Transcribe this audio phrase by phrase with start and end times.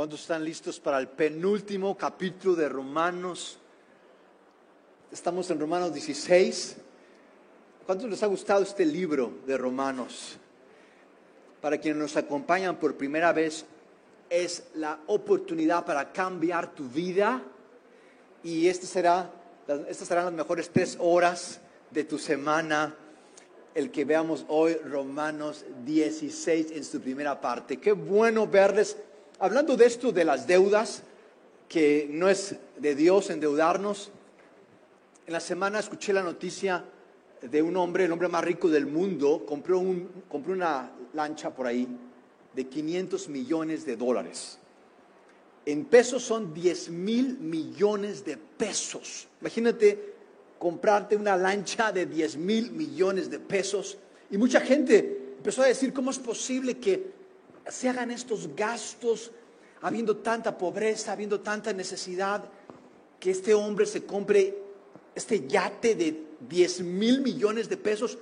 [0.00, 3.58] ¿Cuántos están listos para el penúltimo capítulo de Romanos?
[5.12, 6.76] Estamos en Romanos 16.
[7.84, 10.38] ¿Cuántos les ha gustado este libro de Romanos?
[11.60, 13.66] Para quienes nos acompañan por primera vez,
[14.30, 17.42] es la oportunidad para cambiar tu vida
[18.42, 19.30] y este será,
[19.86, 21.60] estas serán las mejores tres horas
[21.90, 22.96] de tu semana
[23.74, 27.76] el que veamos hoy Romanos 16 en su primera parte.
[27.76, 28.96] Qué bueno verles
[29.40, 31.02] hablando de esto de las deudas,
[31.68, 34.10] que no es de Dios endeudarnos.
[35.26, 36.84] En la semana escuché la noticia
[37.40, 41.66] de un hombre, el hombre más rico del mundo, compró, un, compró una lancha por
[41.66, 41.88] ahí
[42.54, 44.58] de 500 millones de dólares.
[45.64, 49.28] En pesos son 10 mil millones de pesos.
[49.40, 50.14] Imagínate
[50.58, 53.96] comprarte una lancha de 10 mil millones de pesos.
[54.30, 57.20] Y mucha gente empezó a decir, ¿cómo es posible que
[57.70, 59.30] se hagan estos gastos
[59.82, 62.44] habiendo tanta pobreza, habiendo tanta necesidad,
[63.18, 64.56] que este hombre se compre
[65.14, 68.18] este yate de 10 mil millones de pesos?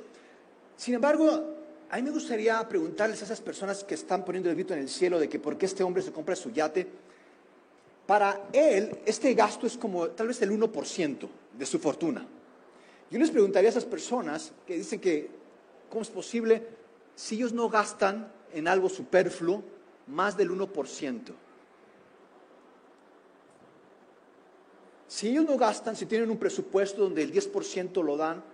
[0.77, 1.57] Sin embargo,
[1.91, 4.89] a mí me gustaría preguntarles a esas personas que están poniendo el grito en el
[4.89, 6.87] cielo de que por qué este hombre se compra su yate.
[8.07, 11.29] Para él, este gasto es como tal vez el 1%
[11.59, 12.27] de su fortuna.
[13.11, 15.31] Yo les preguntaría a esas personas que dicen que,
[15.89, 16.63] ¿cómo es posible
[17.15, 19.63] si ellos no gastan en algo superfluo
[20.07, 21.33] más del 1%?
[25.09, 28.45] Si ellos no gastan, si tienen un presupuesto donde el 10% lo dan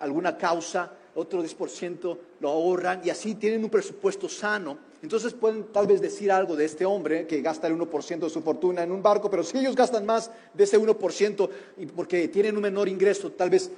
[0.00, 4.78] alguna causa, otro 10% lo ahorran y así tienen un presupuesto sano.
[5.02, 8.42] Entonces pueden tal vez decir algo de este hombre que gasta el 1% de su
[8.42, 12.56] fortuna en un barco, pero si ellos gastan más de ese 1% y porque tienen
[12.56, 13.70] un menor ingreso, tal vez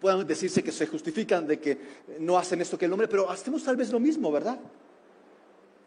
[0.00, 1.78] puedan decirse que se justifican de que
[2.20, 4.58] no hacen esto que el hombre, pero hacemos tal vez lo mismo, ¿verdad?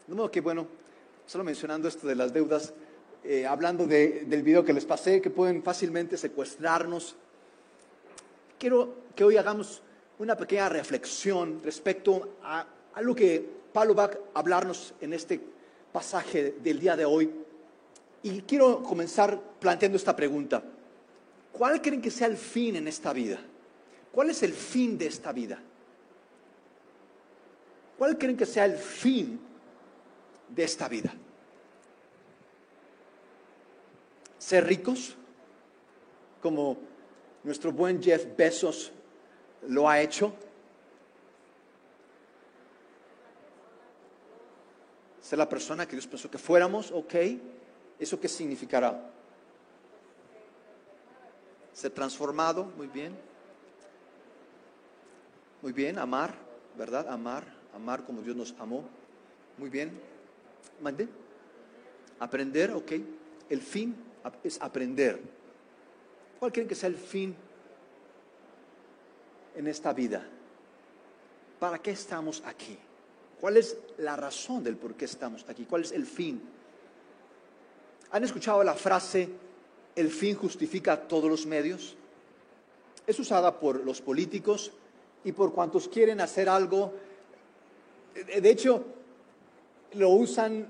[0.06, 0.66] De modo que, bueno,
[1.26, 2.72] solo mencionando esto de las deudas,
[3.24, 7.16] eh, hablando del video que les pasé, que pueden fácilmente secuestrarnos,
[8.58, 9.82] quiero que hoy hagamos
[10.18, 15.40] una pequeña reflexión respecto a algo que Pablo va a hablarnos en este
[15.92, 17.30] pasaje del día de hoy.
[18.22, 20.62] Y quiero comenzar planteando esta pregunta.
[21.52, 23.38] ¿Cuál creen que sea el fin en esta vida?
[24.12, 25.58] ¿Cuál es el fin de esta vida?
[27.98, 29.40] ¿Cuál creen que sea el fin
[30.48, 31.14] de esta vida?
[34.46, 35.16] ¿Ser ricos?
[36.40, 36.76] Como
[37.42, 38.92] nuestro buen Jeff Bezos
[39.66, 40.32] lo ha hecho.
[45.20, 47.14] Ser la persona que Dios pensó que fuéramos, ok.
[47.98, 49.10] ¿Eso qué significará?
[51.72, 53.18] Ser transformado, muy bien.
[55.60, 56.36] Muy bien, amar,
[56.78, 57.08] ¿verdad?
[57.08, 57.42] Amar,
[57.74, 58.84] amar como Dios nos amó.
[59.58, 59.90] Muy bien.
[60.80, 61.08] ¿Mande?
[62.20, 62.92] Aprender, ok.
[63.50, 64.05] El fin
[64.42, 65.20] es aprender.
[66.38, 67.34] ¿Cuál creen que sea el fin
[69.54, 70.26] en esta vida?
[71.58, 72.78] ¿Para qué estamos aquí?
[73.40, 75.64] ¿Cuál es la razón del por qué estamos aquí?
[75.64, 76.40] ¿Cuál es el fin?
[78.10, 79.28] ¿Han escuchado la frase,
[79.94, 81.96] el fin justifica todos los medios?
[83.06, 84.72] Es usada por los políticos
[85.24, 86.92] y por cuantos quieren hacer algo.
[88.14, 88.84] De hecho,
[89.94, 90.66] lo usan,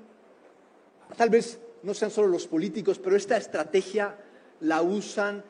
[1.16, 4.16] tal vez no sean solo los políticos, pero esta estrategia
[4.60, 5.42] la usan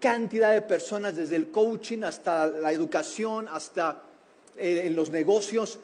[0.00, 4.02] cantidad de personas, desde el coaching hasta la educación, hasta
[4.56, 5.78] eh, en los negocios.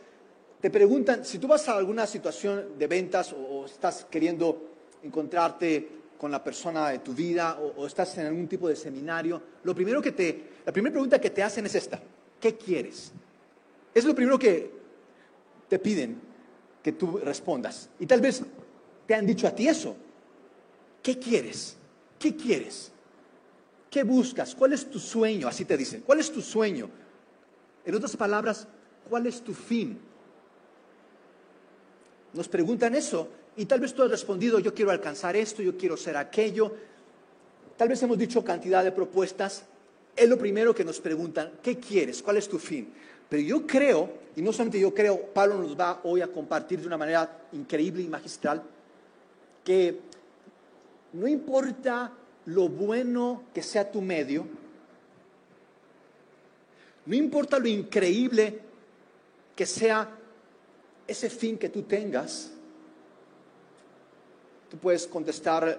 [0.61, 4.71] Te preguntan, si tú vas a alguna situación de ventas o, estás queriendo
[5.03, 5.89] encontrarte
[6.19, 10.01] con la persona de tu vida o, estás en algún tipo de seminario, lo primero
[10.01, 12.01] que te, la primera pregunta que te hacen es esta,
[12.41, 13.13] ¿qué quieres?
[13.95, 14.71] Es lo primero que
[15.69, 16.19] te piden
[16.83, 17.91] que tú respondas.
[18.01, 18.43] Y tal vez
[19.09, 19.97] te han dicho a ti eso.
[21.03, 21.79] ¿Qué quieres?
[22.19, 22.93] ¿Qué quieres?
[23.91, 24.55] ¿Qué buscas?
[24.55, 25.49] ¿Cuál es tu sueño?
[25.49, 26.03] Así te dicen.
[26.05, 26.91] ¿Cuál es tu sueño?
[27.87, 28.69] En otras palabras,
[29.09, 29.99] ¿cuál es tu fin?
[32.35, 35.97] Nos preguntan eso y tal vez tú has respondido, yo quiero alcanzar esto, yo quiero
[35.97, 36.75] ser aquello.
[37.79, 39.65] Tal vez hemos dicho cantidad de propuestas.
[40.15, 42.23] Es lo primero que nos preguntan, ¿qué quieres?
[42.23, 42.93] ¿Cuál es tu fin?
[43.27, 46.87] Pero yo creo, y no solamente yo creo, Pablo nos va hoy a compartir de
[46.87, 48.63] una manera increíble y magistral,
[49.69, 50.01] que
[51.13, 52.11] no importa
[52.47, 54.47] lo bueno que sea tu medio,
[57.05, 58.63] no importa lo increíble
[59.55, 60.09] que sea
[61.07, 62.51] ese fin que tú tengas,
[64.71, 65.79] tú puedes contestar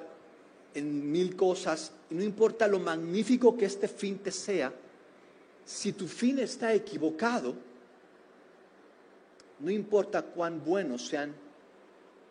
[0.75, 4.71] en mil cosas y no importa lo magnífico que este fin te sea,
[5.65, 7.56] si tu fin está equivocado,
[9.59, 11.33] no importa cuán buenos sean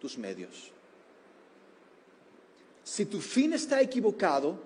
[0.01, 0.78] tus medios.
[2.89, 4.59] Si tu fin está equivocado,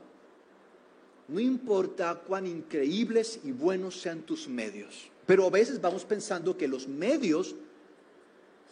[1.27, 5.11] no importa cuán increíbles y buenos sean tus medios.
[5.27, 7.57] Pero a veces vamos pensando que los medios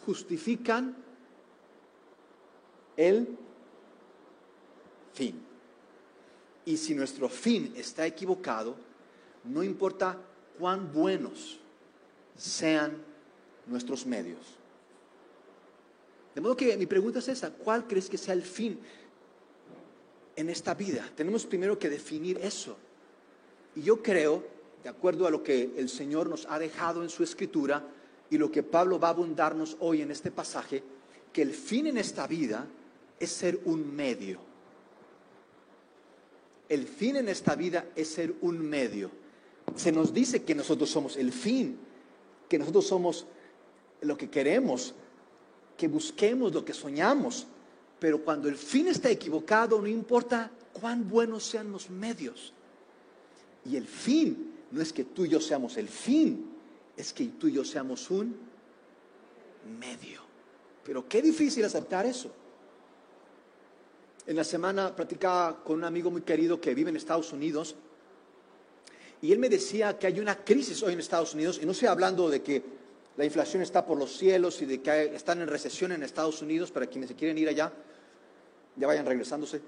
[0.05, 0.95] justifican
[2.95, 3.27] el
[5.13, 5.43] fin.
[6.63, 8.77] Y si nuestro fin está equivocado,
[9.43, 10.17] no importa
[10.57, 11.59] cuán buenos
[12.37, 12.95] sean
[13.67, 14.39] nuestros medios.
[16.33, 18.79] De modo que mi pregunta es esa, ¿cuál crees que sea el fin
[20.35, 21.09] en esta vida?
[21.15, 22.77] Tenemos primero que definir eso.
[23.75, 24.43] Y yo creo,
[24.83, 27.85] de acuerdo a lo que el Señor nos ha dejado en su escritura
[28.29, 30.83] y lo que Pablo va a abundarnos hoy en este pasaje,
[31.31, 32.65] que el fin en esta vida
[33.19, 34.39] es ser un medio.
[36.67, 39.11] El fin en esta vida es ser un medio.
[39.75, 41.77] Se nos dice que nosotros somos el fin,
[42.47, 43.25] que nosotros somos
[44.01, 44.93] lo que queremos,
[45.77, 47.47] que busquemos lo que soñamos.
[48.01, 52.51] Pero cuando el fin está equivocado, no importa cuán buenos sean los medios.
[53.63, 56.49] Y el fin no es que tú y yo seamos el fin,
[56.97, 58.35] es que tú y yo seamos un
[59.79, 60.21] medio.
[60.83, 62.31] Pero qué difícil aceptar eso.
[64.25, 67.75] En la semana platicaba con un amigo muy querido que vive en Estados Unidos
[69.21, 71.87] y él me decía que hay una crisis hoy en Estados Unidos, y no estoy
[71.87, 72.63] hablando de que
[73.17, 76.71] la inflación está por los cielos y de que están en recesión en Estados Unidos,
[76.71, 77.71] para quienes se quieren ir allá,
[78.81, 79.61] ya vayan regresándose.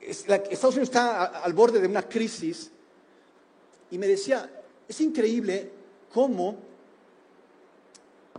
[0.00, 2.70] Estados Unidos está al borde de una crisis
[3.90, 4.50] y me decía,
[4.88, 5.70] es increíble
[6.12, 6.56] cómo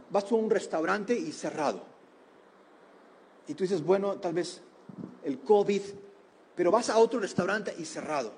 [0.10, 1.84] vas a un restaurante y cerrado.
[3.48, 4.62] Y tú dices, bueno, tal vez
[5.24, 5.82] el COVID,
[6.56, 8.34] pero vas a otro restaurante y cerrado.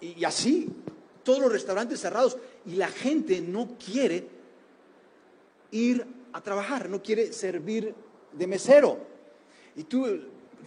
[0.00, 0.68] Y, así,
[1.24, 2.36] todos los restaurantes cerrados
[2.66, 4.28] y la gente no quiere
[5.72, 7.94] ir a trabajar, no quiere servir
[8.32, 8.98] de mesero.
[9.76, 10.06] Y tú,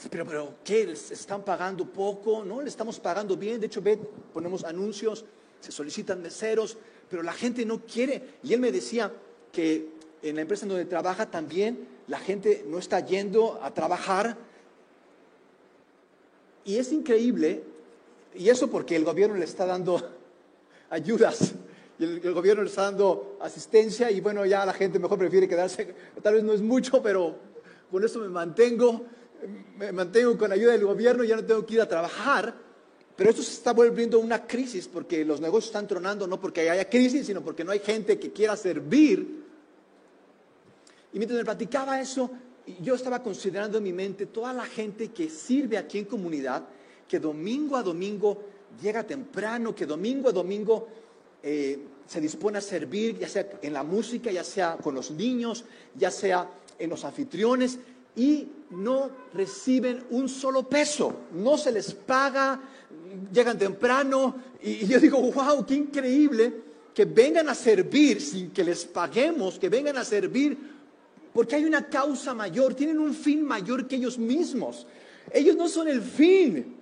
[0.10, 0.86] pero, pero ¿qué?
[0.86, 2.44] ¿Les están pagando poco?
[2.44, 2.62] ¿No?
[2.62, 3.60] ¿Le estamos pagando bien?
[3.60, 3.98] De hecho, ve,
[4.34, 5.26] ponemos anuncios,
[5.60, 6.78] se solicitan meseros,
[7.10, 8.36] pero la gente no quiere.
[8.44, 9.12] Y él me decía
[9.52, 9.90] que
[10.22, 14.38] en la empresa donde trabaja también la gente no está yendo a trabajar.
[16.66, 17.64] Y es increíble,
[18.36, 20.02] y eso porque el gobierno le está dando
[20.90, 21.54] ayudas
[22.00, 25.96] y el, gobierno le está dando asistencia y bueno, ya la gente mejor prefiere quedarse,
[26.22, 27.36] tal vez no es mucho, pero
[27.90, 29.06] con eso me mantengo,
[29.78, 32.68] me mantengo con ayuda del gobierno, ya no tengo que ir a trabajar.
[33.16, 36.88] Pero esto se está volviendo una crisis porque los negocios están tronando, no porque haya
[36.88, 39.44] crisis, sino porque no hay gente que quiera servir.
[41.14, 42.30] Y mientras me platicaba eso,
[42.82, 46.64] yo estaba considerando en mi mente toda la gente que sirve aquí en comunidad,
[47.08, 48.44] que domingo a domingo
[48.82, 50.88] llega temprano, que domingo a domingo
[51.42, 55.66] eh, se dispone a servir, ya sea en la música, ya sea con los niños,
[55.96, 57.80] ya sea en los anfitriones,
[58.16, 62.60] y no reciben un solo peso, no se les paga,
[63.32, 68.86] llegan temprano, y, yo digo, wow, qué increíble que vengan a servir sin que les
[68.86, 70.58] paguemos, que vengan a servir
[71.38, 74.88] porque hay una causa mayor, tienen un fin mayor que ellos mismos.
[75.32, 76.77] Ellos no son el fin,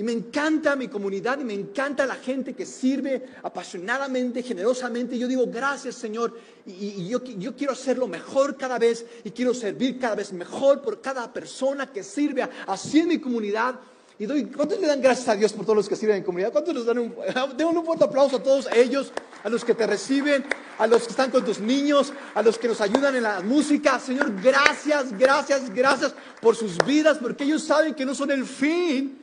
[0.00, 5.18] y me encanta mi comunidad y me encanta la gente que sirve apasionadamente, generosamente.
[5.18, 6.38] Yo digo, gracias Señor.
[6.64, 11.30] Y, yo, quiero hacerlo mejor cada vez y quiero servir cada vez mejor por cada
[11.30, 13.78] persona que sirve así en mi comunidad.
[14.18, 16.50] Y doy, ¿cuántos le dan gracias a Dios por todos los que sirven en comunidad?
[16.50, 19.12] ¿Cuántos les dan un, un fuerte aplauso a todos ellos,
[19.44, 20.46] a los que te reciben,
[20.78, 24.00] a los que están con tus niños, a los que nos ayudan en la música?
[24.00, 29.19] Señor, gracias, gracias, gracias por sus vidas, porque ellos saben que no son el fin,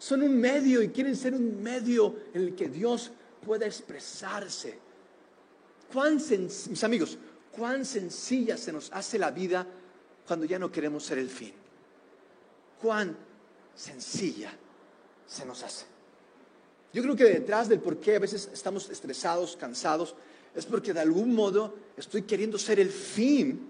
[0.00, 3.10] son un medio y quieren ser un medio en el que Dios
[3.44, 4.78] pueda expresarse.
[5.92, 7.18] Cuán mis amigos,
[7.52, 9.66] cuán sencilla se nos hace la vida
[10.26, 11.52] cuando ya no queremos ser el fin.
[12.80, 13.14] Cuán
[13.74, 14.50] sencilla
[15.26, 15.84] se nos hace.
[16.94, 20.14] Yo creo que detrás del por qué a veces estamos estresados, cansados,
[20.54, 23.68] es porque de algún modo estoy queriendo ser el fin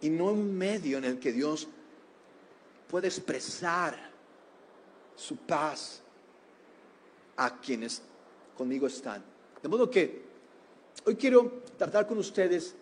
[0.00, 1.68] y no un medio en el que Dios
[2.90, 4.11] puede expresar
[5.16, 6.00] su paz
[7.36, 8.02] a quienes
[8.56, 9.22] conmigo están.
[9.62, 10.22] De modo que
[11.04, 12.74] hoy quiero tratar con ustedes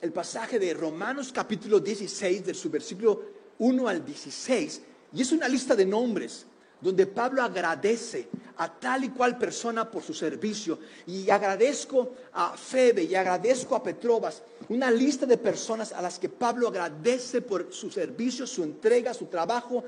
[0.00, 3.22] el pasaje de Romanos capítulo 16, del su versículo
[3.58, 4.82] 1 al 16,
[5.14, 6.46] y es una lista de nombres
[6.80, 10.80] donde Pablo agradece a tal y cual persona por su servicio.
[11.06, 16.28] Y agradezco a Febe y agradezco a Petrobas, una lista de personas a las que
[16.28, 19.84] Pablo agradece por su servicio, su entrega, su trabajo,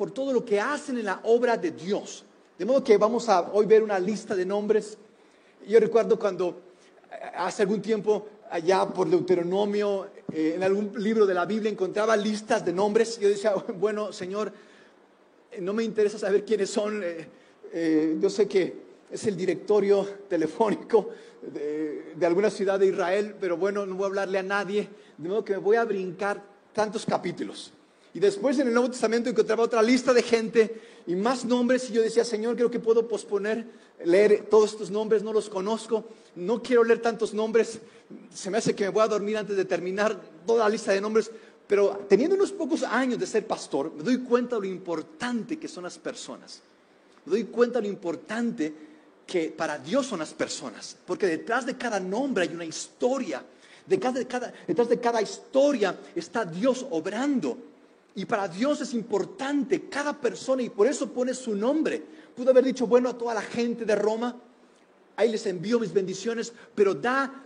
[0.00, 2.24] por todo lo que hacen en la obra de Dios.
[2.58, 4.96] De modo que vamos a hoy ver una lista de nombres.
[5.68, 6.58] Yo recuerdo cuando
[7.12, 12.16] eh, hace algún tiempo allá por Deuteronomio, eh, en algún libro de la Biblia encontraba
[12.16, 13.20] listas de nombres.
[13.20, 14.50] Yo decía, bueno, Señor,
[15.60, 17.02] no me interesa saber quiénes son.
[17.04, 17.28] eh,
[17.70, 18.74] eh, yo sé que
[19.10, 21.10] es el directorio telefónico
[21.42, 24.88] de alguna ciudad de Israel, pero bueno, no voy a hablarle a nadie,
[25.18, 26.42] de modo que me voy a brincar
[26.72, 27.74] tantos capítulos.
[28.12, 31.92] Y después en el Nuevo Testamento encontraba otra lista de gente y más nombres y
[31.92, 33.66] yo decía, Señor, creo que puedo posponer
[34.04, 36.04] leer todos estos nombres, no los conozco,
[36.36, 37.80] no quiero leer tantos nombres,
[38.32, 41.00] se me hace que me voy a dormir antes de terminar toda la lista de
[41.00, 41.30] nombres,
[41.66, 45.68] pero teniendo unos pocos años de ser pastor, me doy cuenta de lo importante que
[45.68, 46.62] son las personas.
[47.24, 48.74] Me doy cuenta de lo importante
[49.24, 53.44] que para Dios son las personas, porque detrás de cada nombre hay una historia,
[53.86, 57.69] detrás de cada, detrás de cada historia está Dios obrando.
[58.14, 62.02] Y para Dios es importante cada persona y por eso pone su nombre.
[62.34, 64.36] Pudo haber dicho, bueno, a toda la gente de Roma,
[65.16, 67.44] ahí les envío mis bendiciones, pero da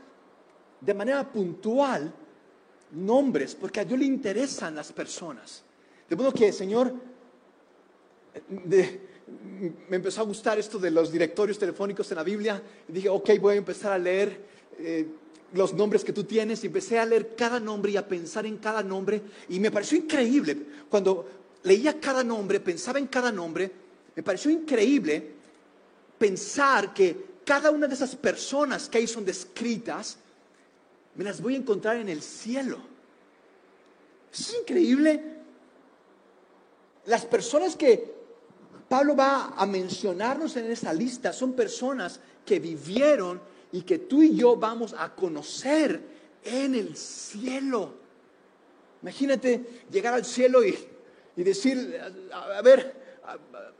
[0.80, 2.12] de manera puntual
[2.92, 5.62] nombres, porque a Dios le interesan las personas.
[6.08, 6.94] De modo que, Señor,
[9.88, 12.62] me empezó a gustar esto de los directorios telefónicos en la Biblia.
[12.88, 14.44] Y dije, ok, voy a empezar a leer
[14.78, 15.06] eh,
[15.54, 16.62] los nombres que tú tienes.
[16.62, 19.22] Y empecé a leer cada nombre y a pensar en cada nombre.
[19.48, 20.56] Y me pareció increíble.
[20.88, 21.26] Cuando
[21.62, 23.70] leía cada nombre, pensaba en cada nombre,
[24.14, 25.32] me pareció increíble
[26.18, 30.16] pensar que cada una de esas personas que ahí son descritas,
[31.14, 32.78] me las voy a encontrar en el cielo.
[34.32, 35.22] Es increíble.
[37.06, 38.14] Las personas que
[38.88, 43.40] Pablo va a mencionarnos en esa lista son personas que vivieron
[43.74, 46.00] y que tú y yo vamos a conocer
[46.44, 47.92] en el cielo.
[49.02, 50.78] Imagínate llegar al cielo y,
[51.36, 52.00] y decir,
[52.32, 52.94] a, ver,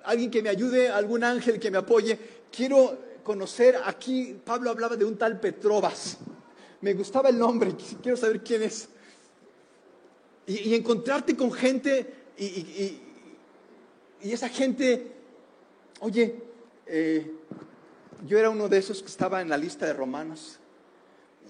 [0.03, 2.19] alguien que me ayude, algún ángel que me apoye,
[2.51, 6.19] quiero conocer, aquí Pablo hablaba de un tal Petrobas,
[6.81, 7.73] me gustaba el nombre,
[8.03, 8.89] quiero saber quién es.
[10.49, 12.99] Y, encontrarte con gente y-
[14.25, 15.07] y esa gente,
[16.01, 16.35] oye,
[16.85, 17.31] eh,
[18.27, 20.59] yo era uno de esos que estaba en la lista de romanos.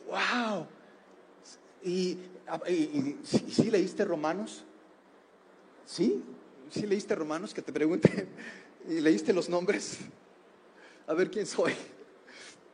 [0.09, 0.67] ¡Wow!
[1.83, 2.19] ¿Y,
[2.69, 4.65] y, y- ¿sí- sí leíste romanos?
[5.87, 6.23] ¿Sí?
[6.71, 7.53] ¿Sí leíste romanos?
[7.55, 8.29] Que te pregunte.
[8.89, 9.99] ¿Y leíste los nombres?
[11.07, 11.75] A ver quién soy.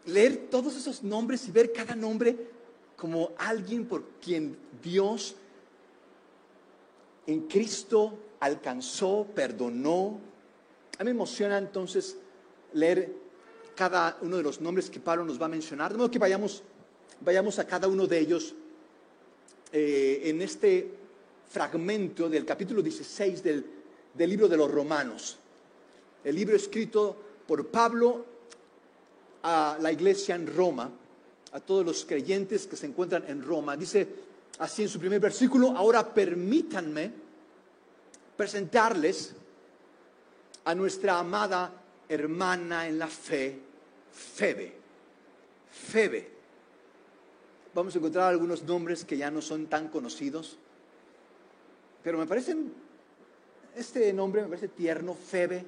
[0.06, 2.36] Leer todos esos nombres y ver cada nombre
[2.96, 5.36] como alguien por quien Dios
[7.26, 10.18] en Cristo alcanzó, perdonó.
[10.98, 12.16] A mí me emociona entonces
[12.72, 13.12] leer
[13.74, 15.92] cada uno de los nombres que Pablo nos va a mencionar.
[15.92, 16.62] De modo que vayamos,
[17.20, 18.54] vayamos a cada uno de ellos
[19.72, 20.90] eh, en este
[21.48, 23.66] fragmento del capítulo 16 del,
[24.14, 25.38] del libro de los Romanos.
[26.22, 28.24] El libro escrito por Pablo
[29.42, 30.90] a la iglesia en Roma,
[31.52, 33.76] a todos los creyentes que se encuentran en Roma.
[33.76, 34.06] Dice
[34.58, 37.10] así en su primer versículo, ahora permítanme
[38.36, 39.34] presentarles
[40.64, 41.79] a nuestra amada
[42.10, 43.56] hermana en la fe,
[44.12, 44.72] Febe.
[45.70, 46.28] Febe.
[47.72, 50.58] Vamos a encontrar algunos nombres que ya no son tan conocidos,
[52.02, 52.72] pero me parecen,
[53.76, 55.64] este nombre me parece tierno, Febe.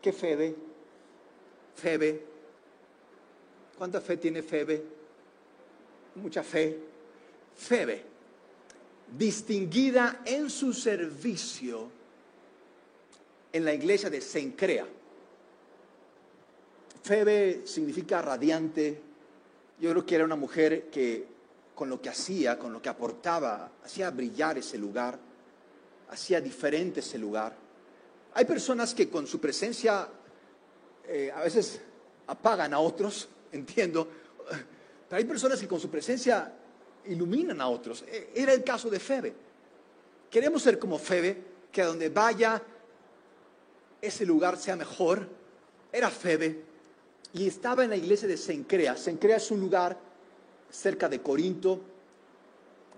[0.00, 0.56] ¿Qué Febe?
[1.76, 2.24] Febe.
[3.76, 4.82] ¿Cuánta fe tiene Febe?
[6.14, 6.78] Mucha fe.
[7.54, 8.02] Febe,
[9.16, 11.90] distinguida en su servicio
[13.52, 14.86] en la iglesia de Sencrea.
[17.02, 19.00] Febe significa radiante.
[19.80, 21.26] Yo creo que era una mujer que
[21.74, 25.18] con lo que hacía, con lo que aportaba, hacía brillar ese lugar,
[26.10, 27.54] hacía diferente ese lugar.
[28.34, 30.08] Hay personas que con su presencia
[31.08, 31.80] eh, a veces
[32.28, 34.08] apagan a otros, entiendo,
[35.08, 36.52] pero hay personas que con su presencia
[37.06, 38.04] iluminan a otros.
[38.06, 39.34] E- Era el caso de Febe.
[40.30, 41.36] Queremos ser como Febe,
[41.72, 42.62] que a donde vaya
[44.00, 45.26] ese lugar sea mejor.
[45.90, 46.71] Era Febe
[47.34, 48.96] y estaba en la iglesia de Sencrea.
[48.96, 49.98] Sencrea es un lugar
[50.70, 51.80] cerca de Corinto.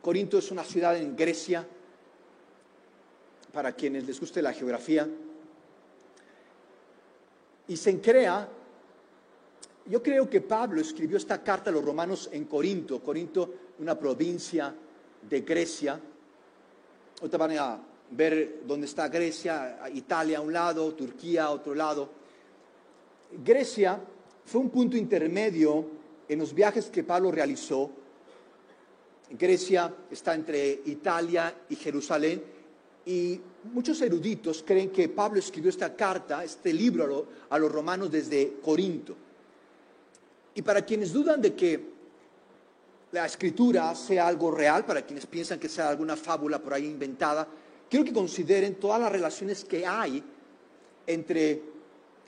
[0.02, 1.66] Corinto es una ciudad en Grecia,
[3.52, 5.08] para quienes les guste la geografía.
[7.68, 8.48] Y Sencrea,
[9.86, 13.00] yo creo que Pablo escribió esta carta a los romanos en Corinto.
[13.00, 14.74] Corinto, una provincia
[15.22, 15.98] de Grecia.
[17.20, 17.78] Ahorita van a
[18.10, 22.10] ver dónde está Grecia, Italia a un lado, Turquía a otro lado.
[23.42, 24.00] Grecia
[24.46, 25.86] fue un punto intermedio
[26.28, 27.90] en los viajes que Pablo realizó.
[29.30, 32.42] Grecia está entre Italia y Jerusalén
[33.06, 33.40] y
[33.72, 38.10] muchos eruditos creen que Pablo escribió esta carta, este libro a, lo- a los romanos
[38.10, 39.14] desde Corinto.
[40.54, 41.94] Y para quienes dudan de que
[43.12, 47.46] la escritura sea algo real, para quienes piensan que sea alguna fábula por ahí inventada,
[47.88, 50.22] quiero que consideren todas las relaciones que hay
[51.06, 51.62] entre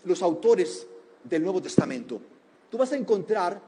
[0.04, 0.87] los autores
[1.28, 2.21] del Nuevo Testamento.
[2.71, 3.61] Tú vas a encontrar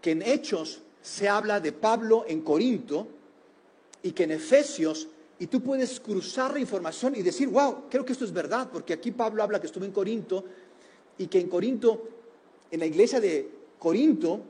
[0.00, 3.08] que en Hechos se habla de Pablo en Corinto
[4.02, 8.12] y que en Efesios, y tú puedes cruzar la información y decir, wow, creo que
[8.12, 10.44] esto es verdad, porque aquí Pablo habla que estuvo en Corinto
[11.18, 12.08] y que en Corinto,
[12.70, 13.48] en la iglesia de
[13.78, 14.40] Corinto,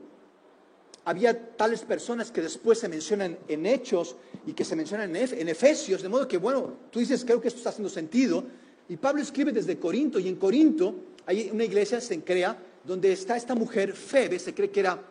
[1.05, 4.15] había tales personas que después se mencionan en Hechos
[4.45, 7.57] y que se mencionan en Efesios, de modo que, bueno, tú dices, creo que esto
[7.57, 8.43] está haciendo sentido.
[8.87, 13.37] Y Pablo escribe desde Corinto, y en Corinto hay una iglesia, se crea, donde está
[13.37, 15.01] esta mujer, Febe, se cree que era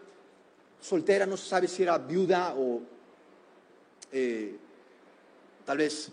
[0.80, 2.80] soltera, no se sabe si era viuda o
[4.12, 4.56] eh,
[5.64, 6.10] tal vez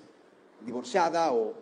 [0.65, 1.53] divorciada, o,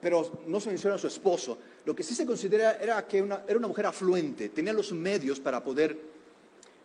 [0.00, 1.58] pero no se menciona a su esposo.
[1.84, 5.62] Lo que sí se considera era que era una mujer afluente, tenía los medios para
[5.62, 6.12] poder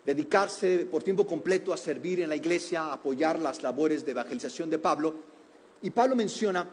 [0.05, 4.79] dedicarse por tiempo completo a servir en la iglesia, apoyar las labores de evangelización de
[4.79, 5.13] Pablo.
[5.81, 6.67] Y Pablo menciona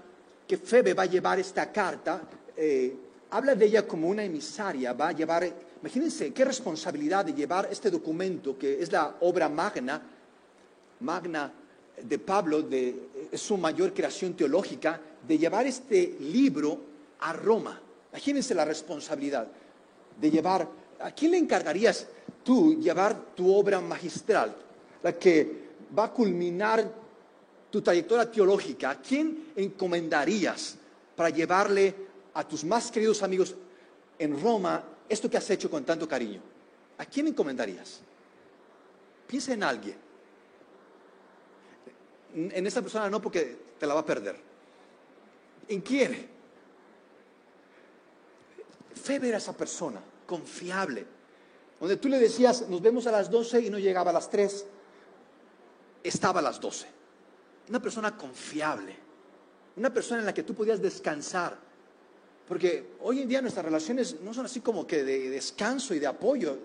[0.46, 2.22] que Febe va a llevar esta carta,
[2.56, 2.94] eh,
[3.34, 5.44] habla de ella como una emisaria, va a llevar,
[5.80, 10.00] imagínense qué responsabilidad de llevar este documento, que es la obra magna,
[11.00, 11.52] magna
[12.00, 16.78] de Pablo, de, es su mayor creación teológica, de llevar este libro
[17.18, 17.80] a Roma.
[18.12, 19.48] Imagínense la responsabilidad
[20.20, 20.68] de llevar,
[21.00, 22.06] ¿a quién le encargarías
[22.44, 24.54] tú llevar tu obra magistral,
[25.02, 25.64] la que
[25.98, 26.88] va a culminar
[27.68, 30.76] tu trayectoria teológica, ¿a quién encomendarías
[31.16, 33.54] para llevarle a tus más queridos amigos
[34.18, 36.40] en Roma esto que has hecho con tanto cariño?
[36.98, 38.00] ¿A quién encomendarías?
[39.26, 39.96] Piensa en alguien.
[42.34, 44.36] En esa persona no porque te la va a perder.
[45.68, 46.28] ¿En quién?
[48.94, 51.06] Fe ver a esa persona, confiable,
[51.80, 54.66] donde tú le decías, nos vemos a las 12 y no llegaba a las 3,
[56.02, 56.86] estaba a las 12.
[57.68, 58.96] Una persona confiable,
[59.76, 61.58] una persona en la que tú podías descansar.
[62.48, 66.06] Porque hoy en día nuestras relaciones no son así como que de descanso y de
[66.06, 66.58] apoyo.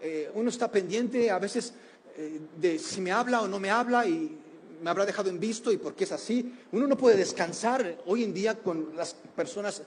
[0.00, 1.72] Eh, uno está pendiente a veces
[2.16, 4.38] eh, de si me habla o no me habla y
[4.82, 6.54] me habrá dejado en visto y por qué es así.
[6.72, 9.82] Uno no puede descansar hoy en día con las personas,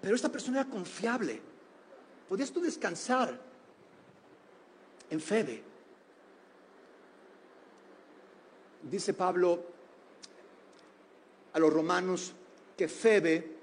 [0.00, 1.40] pero esta persona era confiable.
[2.28, 3.38] Podías tú descansar
[5.10, 5.62] en Febe.
[8.82, 9.62] Dice Pablo
[11.52, 12.32] a los romanos
[12.76, 13.54] que Febe,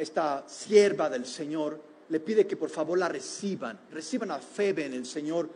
[0.00, 4.94] esta sierva del Señor, le pide que por favor la reciban, reciban a Febe en
[4.94, 5.48] el Señor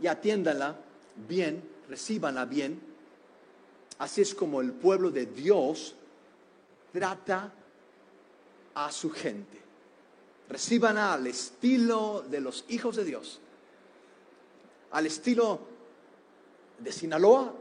[0.00, 0.76] y atiéndanla
[1.26, 2.80] bien, recibanla bien.
[3.98, 5.94] Así es como el pueblo de Dios
[6.92, 7.52] trata
[8.74, 9.58] a su gente.
[10.48, 13.40] Reciban al estilo de los hijos de Dios,
[14.90, 15.60] al estilo
[16.78, 17.54] de Sinaloa.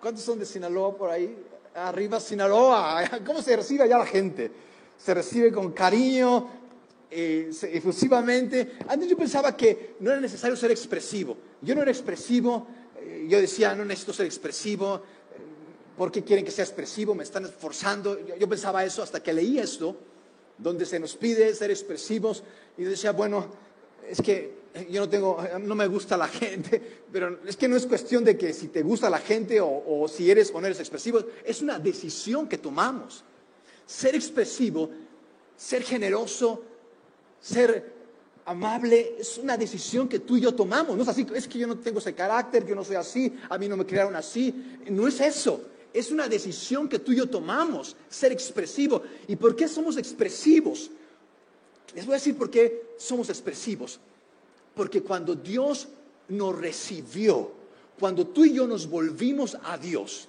[0.00, 1.36] ¿Cuántos son de Sinaloa por ahí?
[1.74, 3.08] Arriba Sinaloa.
[3.26, 4.50] ¿Cómo se recibe allá la gente?
[4.98, 6.48] Se recibe con cariño,
[7.10, 8.72] eh, efusivamente.
[8.88, 11.36] Antes yo pensaba que no era necesario ser expresivo.
[11.62, 12.66] Yo no era expresivo.
[12.98, 14.96] Eh, yo decía, no necesito ser expresivo.
[14.96, 15.00] Eh,
[15.96, 17.14] ¿Por qué quieren que sea expresivo?
[17.14, 18.18] Me están esforzando.
[18.36, 19.96] yo pensaba eso hasta que leí esto
[20.58, 22.42] donde se nos pide ser expresivos.
[22.76, 23.46] Y decía, bueno,
[24.08, 26.80] es que yo no tengo, no me gusta la gente,
[27.12, 30.30] pero es que no es cuestión de que si te gusta la gente o, si
[30.30, 33.24] eres o no eres expresivo, es una decisión que tomamos.
[33.86, 34.90] Ser expresivo,
[35.56, 36.62] ser generoso,
[37.40, 38.00] ser
[38.44, 40.96] amable, es una decisión que tú y yo tomamos.
[40.96, 43.58] No es así, es que yo no tengo ese carácter, yo no soy así, a
[43.58, 44.78] mí no me crearon así.
[44.88, 49.02] No es eso es una decisión que tú y yo tomamos, ser expresivo.
[49.26, 50.90] ¿Y por qué somos expresivos?
[51.94, 53.98] Les voy a decir por qué somos expresivos.
[54.80, 55.88] Porque cuando Dios
[56.28, 57.52] nos recibió,
[57.98, 60.26] cuando tú y yo nos volvimos a Dios,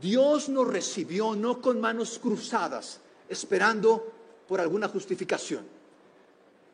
[0.00, 4.06] Dios nos recibió no con manos cruzadas, esperando
[4.46, 5.64] por alguna justificación.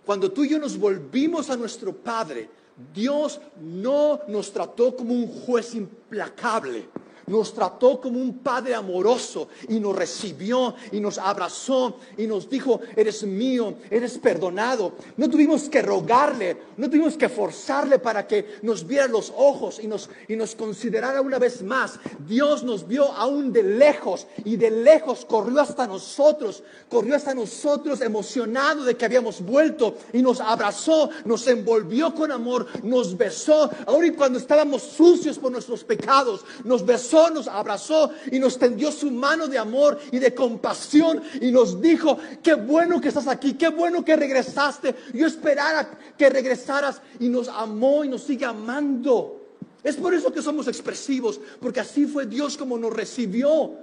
[0.05, 2.51] Cuando tú y yo nos volvimos a nuestro Padre,
[2.93, 6.91] Dios no nos trató como un juez implacable
[7.27, 12.81] nos trató como un Padre amoroso y nos recibió y nos abrazó y nos dijo,
[12.95, 14.93] eres mío, eres perdonado.
[15.17, 19.87] No tuvimos que rogarle, no tuvimos que forzarle para que nos viera los ojos y
[19.87, 21.99] nos, y nos considerara una vez más.
[22.27, 28.01] Dios nos vio aún de lejos y de lejos corrió hasta nosotros, corrió hasta nosotros
[28.01, 34.07] emocionado de que habíamos vuelto y nos abrazó, nos envolvió con amor, nos besó, aun
[34.07, 39.11] y cuando estábamos sucios por nuestros pecados, nos besó nos abrazó y nos tendió su
[39.11, 43.69] mano de amor y de compasión y nos dijo, qué bueno que estás aquí, qué
[43.69, 44.95] bueno que regresaste.
[45.15, 49.41] Yo esperara que regresaras y nos amó y nos sigue amando.
[49.83, 53.75] Es por eso que somos expresivos, porque así fue Dios como nos recibió.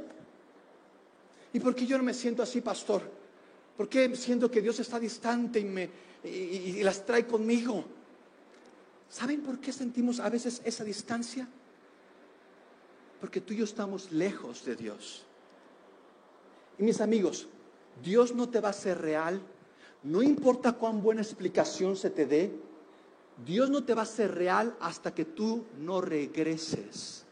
[1.53, 3.01] ¿Y por qué yo no me siento así, pastor?
[3.77, 5.89] ¿Por qué siento que Dios está distante y, me,
[6.23, 7.83] y las trae conmigo?
[9.09, 11.47] ¿Saben por qué sentimos a veces esa distancia?
[13.23, 15.23] Porque tú y yo estamos lejos de Dios.
[16.77, 17.47] Y mis amigos,
[18.03, 19.39] Dios no te va a ser real,
[20.03, 22.51] no importa cuán buena explicación se te dé,
[23.45, 27.23] Dios no te va a ser real hasta que tú no regreses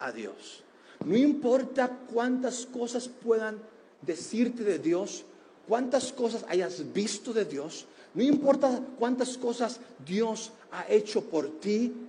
[0.00, 0.64] a Dios.
[1.04, 3.60] No importa cuántas cosas puedan
[4.02, 5.24] decirte de Dios,
[5.68, 12.05] cuántas cosas hayas visto de Dios, no importa cuántas cosas Dios ha hecho por ti,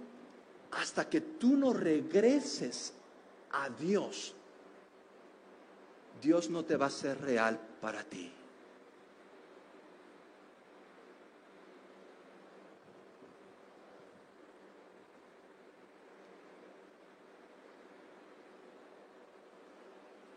[0.71, 2.93] hasta que tú no regreses
[3.51, 4.33] a Dios,
[6.21, 8.31] Dios no te va a ser real para ti.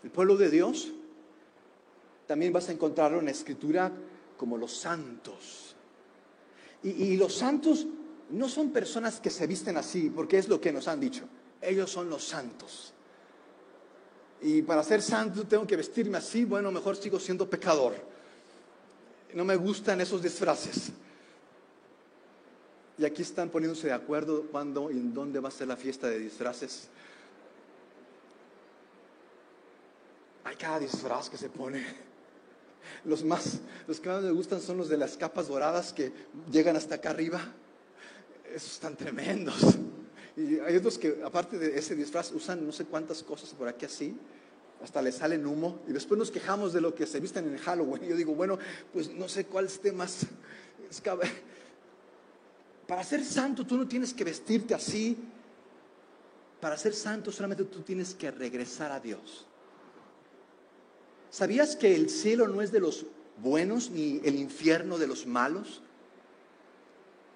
[0.03, 0.91] El pueblo de Dios
[2.27, 3.93] también vas a encontrarlo en la escritura
[4.37, 5.77] como los santos.
[6.83, 7.87] Y, los santos
[8.31, 11.25] no son personas que se visten así, porque es lo que nos han dicho.
[11.61, 12.93] Ellos son los santos.
[14.43, 17.95] Y para ser santo tengo que vestirme así, bueno, mejor sigo siendo pecador.
[19.35, 20.91] No me gustan esos disfraces.
[22.99, 26.09] Y aquí están poniéndose de acuerdo cuándo y en dónde va a ser la fiesta
[26.09, 26.89] de disfraces.
[30.45, 31.85] Hay cada disfraz que se pone.
[33.05, 36.13] Los más, los que más me gustan son los de las capas doradas que
[36.51, 37.41] llegan hasta acá arriba.
[38.55, 39.79] Esos están tremendos.
[40.37, 43.85] Y hay otros que, aparte de ese disfraz, usan no sé cuántas cosas por aquí
[43.85, 44.17] así.
[44.83, 45.81] Hasta le salen humo.
[45.87, 48.03] Y después nos quejamos de lo que se visten en Halloween.
[48.05, 48.59] Yo digo, bueno,
[48.93, 50.27] pues no sé cuál esté más.
[52.87, 55.17] Para ser santo tú no tienes que vestirte así.
[56.61, 59.47] Para ser santo solamente tú tienes que regresar a Dios.
[61.31, 63.07] ¿Sabías que el cielo no es de los
[63.41, 65.83] buenos ni el infierno de los malos?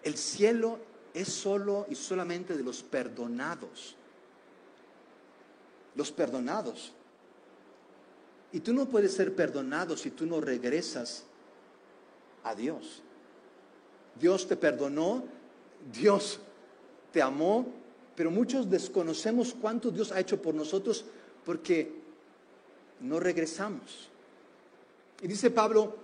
[0.02, 0.78] El cielo
[1.14, 3.94] es solo y solamente de los perdonados.
[5.94, 6.92] Los perdonados.
[8.52, 11.24] Y tú no puedes ser perdonado si tú no regresas
[12.42, 13.00] a Dios.
[14.20, 15.24] Dios te perdonó,
[15.92, 16.40] Dios
[17.12, 17.66] te amó,
[18.16, 21.04] pero muchos desconocemos cuánto Dios ha hecho por nosotros
[21.44, 21.92] porque
[23.00, 24.08] no regresamos.
[25.22, 25.96] Y dice Pablo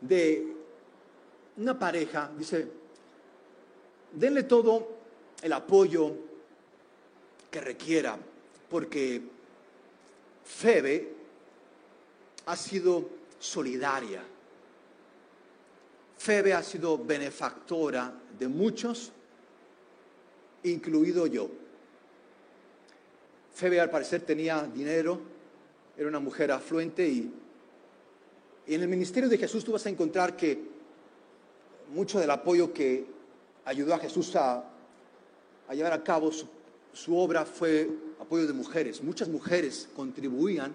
[0.00, 0.54] de
[1.56, 2.68] una pareja, dice,
[4.12, 4.88] denle todo
[5.42, 6.14] el apoyo
[7.50, 8.18] que requiera,
[8.68, 9.22] porque
[10.44, 11.12] Febe
[12.46, 14.22] ha sido solidaria.
[16.16, 19.12] Febe ha sido benefactora de muchos,
[20.64, 21.48] incluido yo.
[23.54, 25.20] Febe al parecer tenía dinero,
[25.96, 27.32] era una mujer afluente y,
[28.66, 30.60] en el ministerio de Jesús tú vas a encontrar que
[31.92, 33.17] mucho del apoyo que
[33.68, 34.64] ayudó a Jesús a,
[35.70, 39.02] llevar a cabo su, obra fue apoyo de mujeres.
[39.02, 40.74] Muchas mujeres contribuían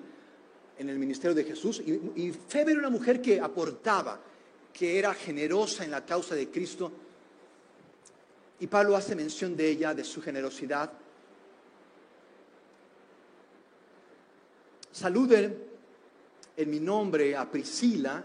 [0.77, 4.19] en el ministerio de Jesús y, y era una mujer que aportaba,
[4.71, 6.91] que era generosa en la causa de Cristo.
[8.60, 10.91] Y Pablo hace mención de ella, de su generosidad.
[14.91, 15.58] Saluden
[16.56, 18.23] en mi nombre a Priscila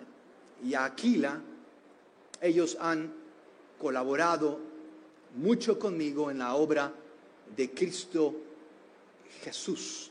[0.62, 1.40] y a Aquila.
[2.42, 3.17] Ellos han
[3.78, 4.58] colaborado
[5.36, 6.92] mucho conmigo en la obra
[7.56, 8.34] de Cristo
[9.42, 10.10] Jesús.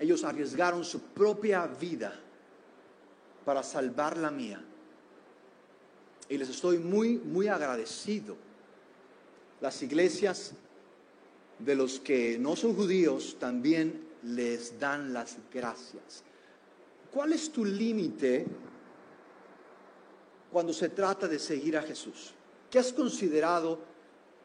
[0.00, 2.18] Ellos arriesgaron su propia vida
[3.44, 4.60] para salvar la mía.
[6.28, 8.36] Y les estoy muy, muy agradecido.
[9.60, 10.52] Las iglesias
[11.58, 16.24] de los que no son judíos también les dan las gracias.
[17.12, 18.46] ¿Cuál es tu límite
[20.52, 22.34] cuando se trata de seguir a Jesús?
[22.70, 23.78] ¿Qué has considerado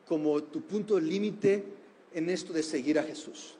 [0.07, 1.63] como tu punto límite
[2.13, 3.55] en esto de seguir a Jesús?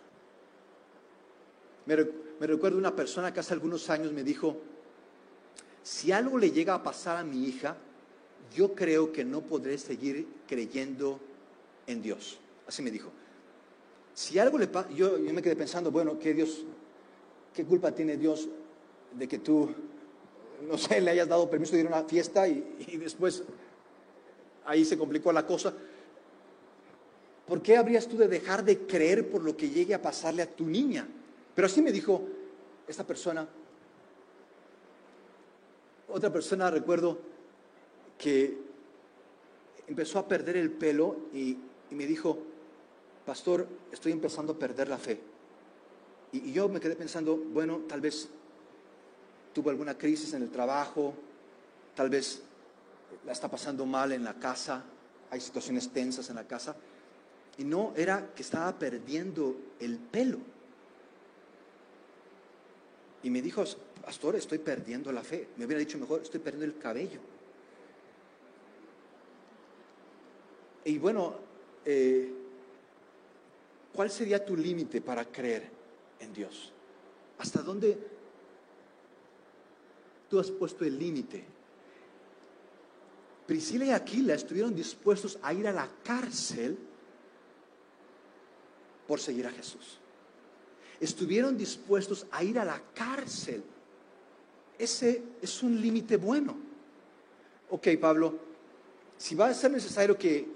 [1.86, 1.96] Me,
[2.48, 4.58] recuerdo una persona que hace algunos años me dijo,
[5.84, 7.78] si algo le llega a pasar a mi hija,
[8.54, 11.20] yo creo que no podré seguir creyendo
[11.86, 12.40] en Dios.
[12.68, 13.10] Así me dijo.
[14.14, 16.66] Si algo le pasa, yo, me quedé pensando, bueno, ¿qué Dios,
[17.54, 18.50] qué culpa tiene Dios
[19.14, 19.70] de que tú,
[20.62, 23.44] no sé, le hayas dado permiso de ir a una fiesta y, y después
[24.66, 25.74] ahí se complicó la cosa?
[27.48, 30.52] ¿Por qué habrías tú de dejar de creer por lo que llegue a pasarle a
[30.52, 31.08] tu niña?
[31.56, 32.22] Pero así me dijo
[32.88, 33.48] esta persona.
[36.10, 37.18] Otra persona, recuerdo,
[38.18, 38.58] que
[39.88, 41.58] empezó a perder el pelo y,
[41.90, 42.38] y me dijo,
[43.26, 45.20] pastor, estoy empezando a perder la fe.
[46.34, 48.28] Y, y yo me quedé pensando, bueno, tal vez
[49.58, 51.16] tuvo alguna crisis en el trabajo,
[51.96, 52.44] tal vez
[53.26, 54.84] la está pasando mal en la casa,
[55.32, 56.76] hay situaciones tensas en la casa.
[57.58, 60.38] Y no era que estaba perdiendo el pelo.
[63.24, 63.64] Y me dijo,
[64.06, 65.48] pastor, estoy perdiendo la fe.
[65.58, 67.20] Me hubiera dicho mejor, estoy perdiendo el cabello.
[70.86, 71.34] Y bueno,
[71.84, 72.32] eh,
[73.92, 75.68] ¿cuál sería tu límite para creer
[76.20, 76.72] en Dios?
[77.40, 78.18] ¿Hasta dónde
[80.30, 81.46] tú has puesto el límite?
[83.46, 86.78] Priscila y Aquila estuvieron dispuestos a ir a la cárcel
[89.08, 90.00] por seguir a Jesús.
[91.00, 93.64] Estuvieron dispuestos a ir a la cárcel.
[94.78, 96.58] Ese es un límite bueno.
[97.70, 98.38] Ok, Pablo,
[99.18, 100.48] si va a ser necesario que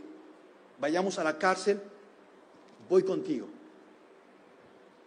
[0.79, 1.79] vayamos a la cárcel,
[2.89, 3.47] voy contigo.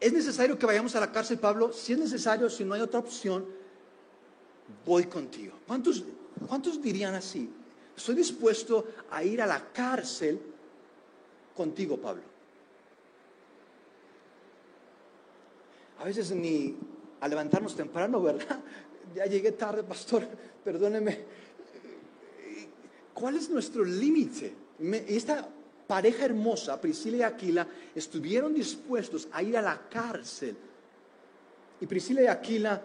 [0.00, 1.72] ¿Es necesario que vayamos a la cárcel, Pablo?
[1.72, 3.46] Si es necesario, si no hay otra opción,
[4.84, 5.54] voy contigo.
[5.66, 6.04] ¿Cuántos,
[6.46, 7.50] cuántos dirían así?
[7.96, 10.40] Estoy dispuesto a ir a la cárcel
[11.56, 12.22] contigo, Pablo.
[15.98, 16.76] A veces ni
[17.20, 18.60] a levantarnos temprano, ¿verdad?
[19.14, 20.26] Ya llegué tarde, pastor,
[20.64, 21.24] perdóneme.
[23.12, 24.52] ¿Cuál es nuestro límite?
[25.06, 25.48] Esta
[25.86, 30.56] pareja hermosa, Priscila y Aquila, estuvieron dispuestos a ir a la cárcel.
[31.80, 32.82] Y Priscila y Aquila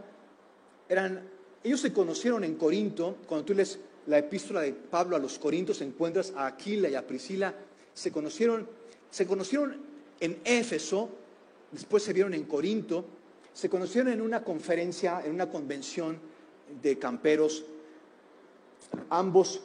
[0.88, 1.28] eran,
[1.63, 5.82] ellos se conocieron en Corinto, cuando tú lees la epístola de Pablo a los Corintios,
[5.82, 7.54] encuentras a Aquila y a Priscila,
[7.93, 8.67] se conocieron,
[9.12, 9.76] se conocieron
[10.19, 11.10] en Éfeso,
[11.72, 13.06] después se vieron en Corinto,
[13.54, 16.17] se conocieron en una conferencia, en una convención
[16.82, 17.65] de camperos.
[19.10, 19.62] Ambos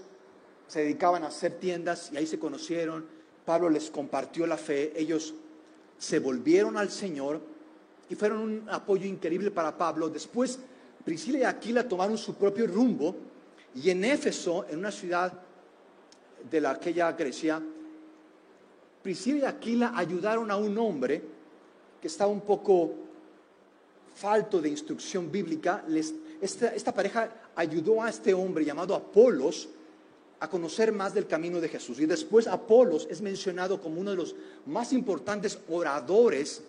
[0.66, 3.06] se dedicaban a hacer tiendas y ahí se conocieron.
[3.44, 5.34] Pablo les compartió la fe, ellos
[5.98, 7.40] se volvieron al Señor
[8.10, 10.08] y fueron un apoyo increíble para Pablo.
[10.08, 10.58] Después,
[11.04, 13.14] Priscila y Aquila tomaron su propio rumbo
[13.74, 15.32] y en Éfeso, en una ciudad
[16.50, 17.60] de la, aquella Grecia,
[19.02, 21.22] Priscila y Aquila ayudaron a un hombre
[22.00, 22.94] que estaba un poco
[24.14, 25.84] falto de instrucción bíblica.
[26.40, 29.68] esta, esta pareja ayudó a este hombre llamado Apolos
[30.40, 32.00] a conocer más del camino de Jesús.
[32.00, 34.34] Y después Apolos es mencionado como uno de los
[34.66, 36.62] más importantes oradores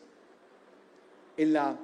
[1.37, 1.77] en la,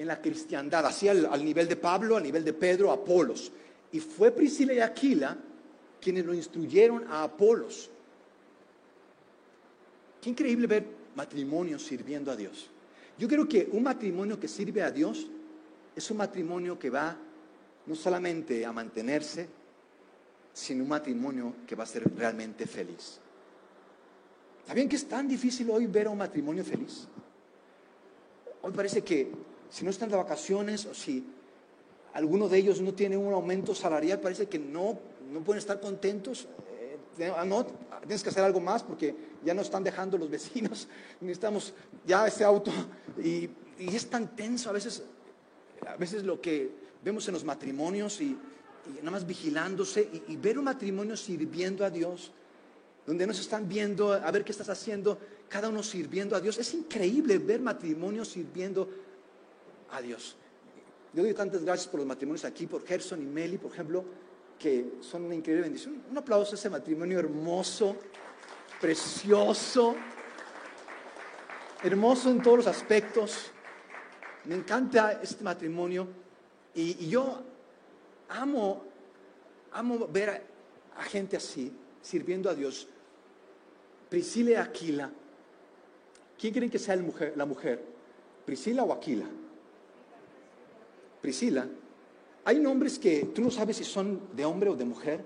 [0.00, 3.52] en la cristiandad, así al, nivel de Pablo, al nivel de Pedro, Apolos.
[3.92, 5.36] Y fue Priscila y Aquila
[6.00, 7.90] quienes lo instruyeron a Apolos.
[10.22, 12.70] Qué increíble ver matrimonios sirviendo a Dios.
[13.18, 15.26] Yo creo que un matrimonio que sirve a Dios
[15.94, 17.14] es un matrimonio que va
[17.84, 19.50] no solamente a mantenerse,
[20.54, 23.20] sino un matrimonio que va a ser realmente feliz.
[24.66, 27.06] ¿Saben que es tan difícil hoy ver un matrimonio feliz?
[28.62, 31.24] Hoy parece que si no están de vacaciones o si
[32.12, 34.98] alguno de ellos no tiene un aumento salarial, parece que no,
[35.32, 36.48] no pueden estar contentos.
[37.18, 37.66] Eh, no,
[38.00, 40.88] tienes que hacer algo más porque ya no están dejando los vecinos.
[41.20, 41.72] Necesitamos
[42.06, 42.72] ya ese auto.
[43.22, 45.04] Y, y es tan tenso a veces,
[45.86, 46.70] a veces lo que
[47.04, 48.24] vemos en los matrimonios y,
[48.86, 52.32] y nada más vigilándose y, y, ver un matrimonio sirviendo a Dios,
[53.06, 56.58] donde nos están viendo a ver qué estás haciendo, cada uno sirviendo a Dios.
[56.58, 58.88] Es increíble ver matrimonios sirviendo
[59.92, 60.36] a Dios.
[61.12, 64.04] Yo doy tantas gracias por los matrimonios aquí, por Gerson y Meli, por ejemplo,
[64.58, 66.02] que son una increíble bendición.
[66.08, 67.96] Un aplauso a ese matrimonio hermoso,
[68.80, 69.96] precioso,
[71.82, 73.50] hermoso en todos los aspectos.
[74.44, 76.06] Me encanta este matrimonio
[76.74, 77.42] y, yo
[78.28, 78.84] amo,
[79.72, 80.46] amo ver
[80.96, 82.86] a, gente así, sirviendo a Dios.
[84.08, 85.10] Priscila y Aquila.
[86.38, 87.84] ¿Quién creen que sea la mujer?
[88.46, 89.26] ¿Priscila o Aquila?
[91.20, 91.68] Priscila.
[92.44, 95.24] Hay nombres que tú no sabes si son de hombre o de mujer.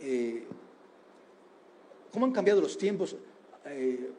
[0.00, 0.44] Eh,
[2.12, 3.16] ¿Cómo han cambiado los tiempos?
[3.64, 4.10] Eh,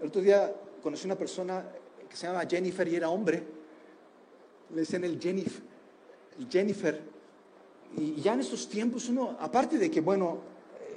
[0.00, 1.64] el otro día conocí una persona
[2.08, 3.42] que se llama Jennifer y era hombre.
[4.74, 5.62] Le decían el Jennifer.
[6.50, 7.00] Jennifer.
[7.96, 10.38] Y ya en estos tiempos uno, aparte de que, bueno,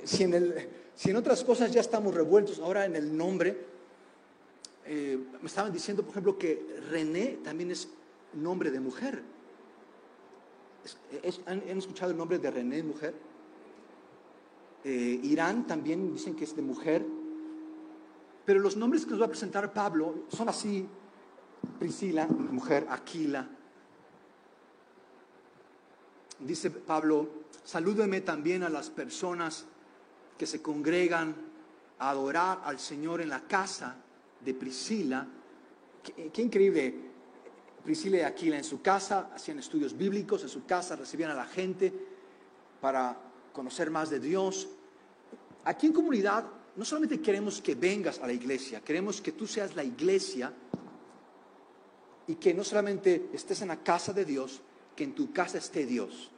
[0.03, 3.58] si en, el, si en otras cosas ya estamos revueltos, ahora en el nombre,
[4.86, 7.89] eh, me estaban diciendo, por ejemplo, que René también es
[8.36, 9.24] nombre de mujer.
[10.84, 13.15] Es, es, ¿han, ¿han, escuchado el nombre de René, mujer?
[14.84, 17.06] Eh, Irán también dicen que es de mujer.
[18.45, 20.88] Pero los nombres que nos va a presentar Pablo son así.
[21.80, 23.48] Priscila, mujer, Aquila.
[26.39, 27.30] Dice Pablo,
[27.63, 29.65] salúdeme también a las personas
[30.38, 31.36] que se congregan
[31.98, 33.95] a adorar al Señor en la casa
[34.41, 35.28] de Priscila.
[36.04, 37.14] Qué, increíble.
[37.86, 41.45] Priscila y Aquila en su casa hacían estudios bíblicos, en su casa recibían a la
[41.45, 41.93] gente
[42.82, 43.15] para
[43.54, 44.67] conocer más de Dios.
[45.63, 46.45] Aquí en comunidad
[46.76, 50.52] no solamente queremos que vengas a la iglesia, queremos que tú seas la iglesia
[52.28, 54.62] y que no solamente estés en la casa de Dios,
[54.95, 56.32] que en tu casa esté Dios.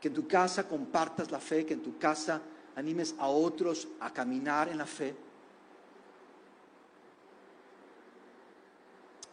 [0.00, 2.42] Que en tu casa compartas la fe, que en tu casa
[2.74, 5.14] animes a otros a caminar en la fe.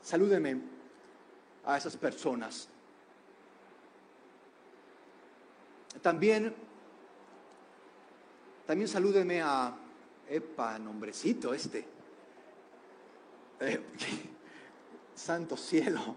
[0.04, 0.75] Salúdeme
[1.66, 2.70] a esas personas.
[6.02, 6.54] También,
[8.66, 9.76] también salúdeme a,
[10.30, 11.86] epa, nombrecito este.
[13.60, 13.82] Eh,
[15.16, 16.16] santo cielo,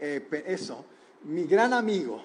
[0.00, 0.84] eh, eso,
[1.24, 2.22] mi gran amigo,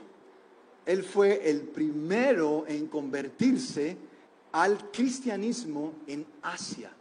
[0.85, 3.97] él fue el primero en convertirse
[4.51, 6.91] al cristianismo en Asia.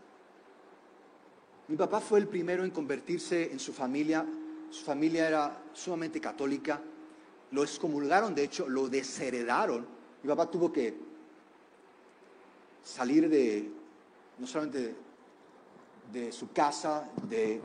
[1.69, 4.25] Mi papá fue el primero en convertirse en su familia.
[4.73, 6.81] Su familia era sumamente católica.
[7.51, 9.87] Lo excomulgaron, de hecho, lo desheredaron.
[10.23, 10.97] Mi papá tuvo que
[12.83, 13.71] salir de,
[14.39, 14.97] no solamente
[16.11, 17.61] de su casa, de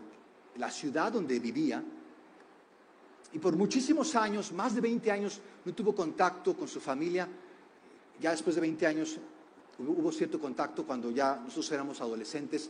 [0.58, 1.84] la ciudad donde vivía,
[3.34, 7.28] y por muchísimos años, más de 20 años, no tuvo contacto con su familia.
[8.20, 9.18] Ya después de 20 años
[9.80, 12.70] hubo cierto contacto cuando ya nosotros éramos adolescentes.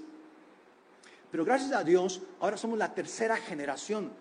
[1.32, 4.12] Pero gracias a Dios, ahora somos la tercera generación.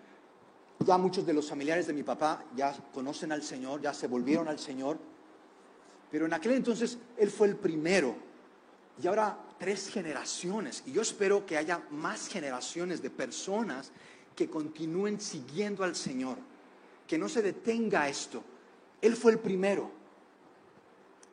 [0.85, 4.47] Ya muchos de los familiares de mi papá ya conocen al Señor, ya se volvieron
[4.47, 4.97] al Señor.
[6.11, 8.15] Pero en aquel entonces Él fue el primero.
[9.01, 10.83] Y ahora tres generaciones.
[10.85, 13.91] Y yo espero que haya más generaciones de personas
[14.35, 16.37] que continúen siguiendo al Señor,
[17.07, 18.43] que no se detenga esto.
[19.01, 19.91] Él fue el primero.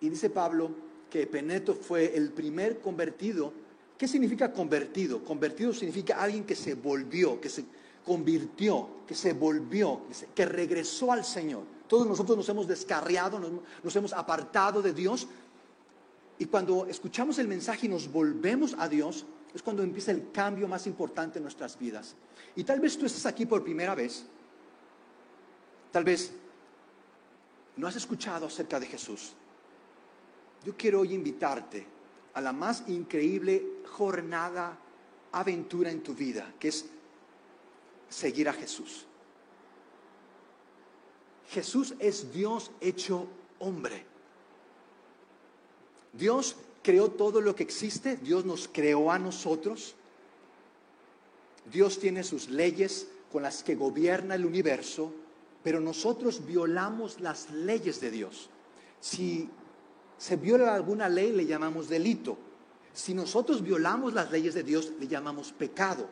[0.01, 0.71] Y dice Pablo
[1.11, 3.53] que Peneto fue el primer convertido.
[3.97, 5.23] ¿Qué significa convertido?
[5.25, 7.65] Convertido significa alguien que se volvió, que se
[8.05, 10.03] convirtió, que se volvió,
[10.35, 11.63] que regresó al Señor.
[11.89, 13.41] Todos nosotros nos hemos descarriado,
[13.83, 15.27] nos, hemos apartado de Dios,
[16.39, 20.67] y cuando escuchamos el mensaje y nos volvemos a Dios, es cuando empieza el cambio
[20.67, 22.17] más importante en nuestras vidas.
[22.57, 24.25] Y tal vez tú estés aquí por primera vez,
[25.93, 26.33] tal vez
[27.77, 29.33] no has escuchado acerca de Jesús.
[30.65, 31.87] Yo quiero hoy invitarte
[32.35, 34.77] a la más increíble jornada,
[35.33, 36.87] aventura en tu vida, que es
[38.15, 39.07] seguir a Jesús.
[41.51, 43.27] Jesús es Dios hecho
[43.59, 44.05] hombre.
[46.13, 49.97] Dios creó todo lo que existe, Dios nos creó a nosotros,
[51.73, 55.13] Dios tiene sus leyes con las que gobierna el universo,
[55.65, 58.49] pero nosotros violamos las leyes de Dios.
[59.01, 59.49] Si
[60.19, 62.39] se viola alguna ley, le llamamos delito.
[62.93, 66.09] Si nosotros violamos las leyes de Dios, le llamamos pecado.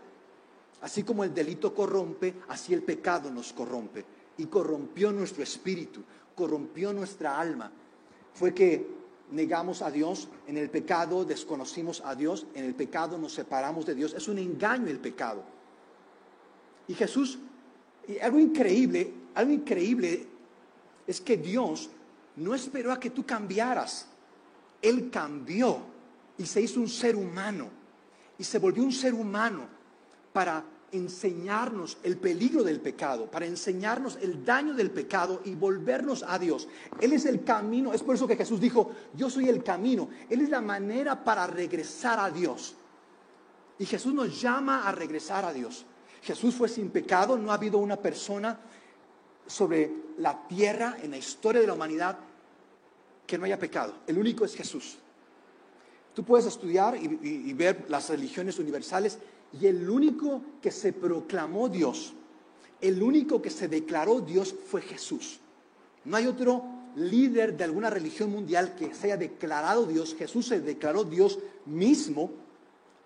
[0.81, 4.05] Así como el delito corrompe, así el pecado nos corrompe.
[4.39, 6.03] Y corrompió nuestro espíritu,
[6.35, 7.71] corrompió nuestra alma.
[8.33, 8.87] Fue que
[9.31, 13.95] negamos a Dios, en el pecado desconocimos a Dios, en el pecado nos separamos de
[13.95, 14.15] Dios.
[14.15, 15.43] Es un engaño el pecado.
[16.89, 17.39] Y Jesús,
[18.09, 20.27] y algo increíble, algo increíble
[21.07, 21.91] es que Dios
[22.37, 24.09] no esperó a que tú cambiaras.
[24.81, 25.81] Él cambió
[26.39, 27.69] y se hizo un ser humano
[28.39, 29.69] y se volvió un ser humano
[30.33, 36.39] para enseñarnos el peligro del pecado, para enseñarnos el daño del pecado y volvernos a
[36.39, 36.69] Dios.
[37.01, 40.09] Él es el camino, es por eso que Jesús dijo, yo soy el camino.
[40.29, 42.75] Él es la manera para regresar a Dios.
[43.79, 45.87] Y Jesús nos llama a regresar a Dios.
[46.23, 48.61] Jesús fue sin pecado, no ha habido una persona
[49.47, 52.19] sobre la tierra en la historia de la humanidad
[53.27, 53.95] que no haya pecado.
[54.07, 54.99] El único es Jesús.
[56.15, 59.19] Tú puedes estudiar y, ver las religiones universales
[59.61, 62.15] y el único que se proclamó Dios,
[62.81, 65.41] el único que se declaró Dios fue Jesús.
[66.05, 66.65] No hay otro
[66.97, 70.15] líder de alguna religión mundial que se haya declarado Dios.
[70.19, 72.31] Jesús se declaró Dios mismo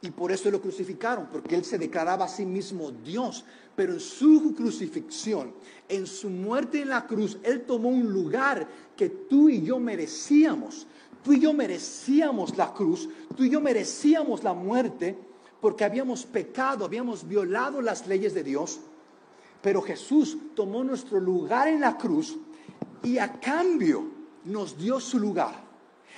[0.01, 3.45] y por eso lo crucificaron, porque él se declaraba a sí mismo Dios.
[3.75, 5.53] Pero en su crucifixión,
[5.89, 8.67] en su muerte en la cruz, él tomó un lugar
[8.97, 10.87] que tú y yo merecíamos.
[11.23, 15.19] Tú y yo merecíamos la cruz, tú y yo merecíamos la muerte
[15.67, 18.79] porque habíamos pecado, habíamos violado las leyes de Dios,
[19.61, 22.37] pero Jesús tomó nuestro lugar en la cruz
[23.03, 24.05] y a cambio
[24.45, 25.61] nos dio su lugar.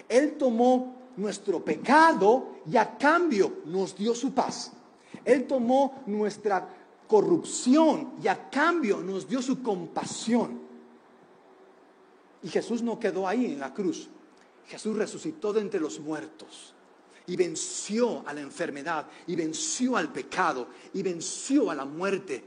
[0.07, 4.71] Él tomó nuestro pecado y a cambio nos dio su paz.
[5.25, 6.69] Él tomó nuestra
[7.07, 10.61] corrupción y a cambio nos dio su compasión.
[12.43, 14.11] Y Jesús no quedó ahí en la cruz.
[14.67, 16.75] Jesús resucitó de entre los muertos
[17.29, 22.43] y venció a la enfermedad, y venció al pecado, y venció a la muerte,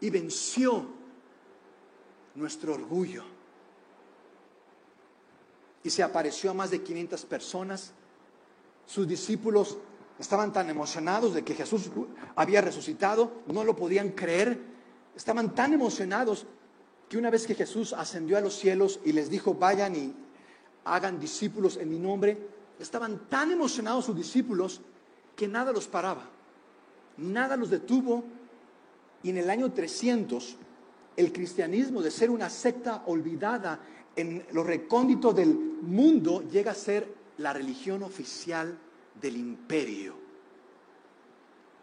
[0.00, 0.86] y venció
[2.34, 3.24] nuestro orgullo.
[5.82, 7.92] Y se apareció a más de 500 personas.
[8.86, 9.78] Sus discípulos
[10.18, 11.90] estaban tan emocionados de que Jesús
[12.36, 14.60] había resucitado, no lo podían creer.
[15.16, 16.46] Estaban tan emocionados
[17.08, 20.14] que una vez que Jesús ascendió a los cielos y les dijo, vayan y
[20.84, 24.80] hagan discípulos en mi nombre, estaban tan emocionados sus discípulos
[25.36, 26.28] que nada los paraba,
[27.16, 28.24] nada los detuvo.
[29.22, 30.56] Y en el año 300,
[31.16, 33.80] el cristianismo de ser una secta olvidada
[34.16, 38.76] en los recónditos del mundo llega a ser la religión oficial
[39.20, 40.14] del imperio.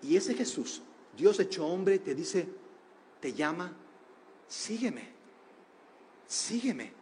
[0.01, 0.81] Y ese Jesús,
[1.17, 2.47] Dios hecho hombre, te dice,
[3.19, 3.71] te llama,
[4.47, 5.09] sígueme,
[6.27, 6.93] sígueme.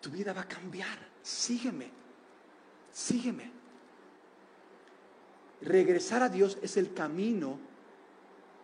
[0.00, 1.90] Tu vida va a cambiar, sígueme,
[2.94, 3.50] sígueme.
[5.60, 7.58] Regresar a Dios es el camino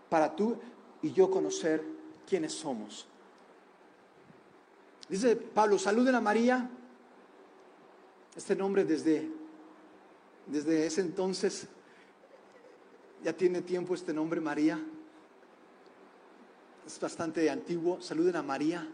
[0.08, 0.56] para tú
[1.02, 1.82] y yo conocer
[2.26, 3.06] quiénes somos.
[5.08, 6.70] Dice Pablo, saluden a María.
[8.36, 9.28] Este nombre desde,
[10.46, 11.66] desde ese entonces,
[13.24, 14.80] ya tiene tiempo este nombre María.
[16.86, 18.00] Es bastante antiguo.
[18.00, 18.86] Saluden a María.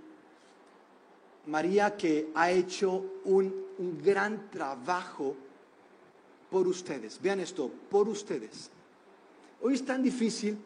[1.46, 5.34] María que ha hecho un, un gran trabajo
[6.50, 7.20] por ustedes.
[7.20, 8.70] Vean esto, por ustedes.
[9.62, 10.58] Hoy es tan difícil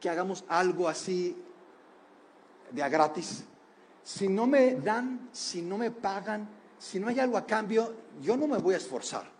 [0.00, 1.36] que hagamos algo así
[2.70, 3.44] de a gratis
[4.02, 6.48] si no me dan, si no me pagan,
[6.78, 9.30] si no hay algo a cambio, yo no me voy a esforzar.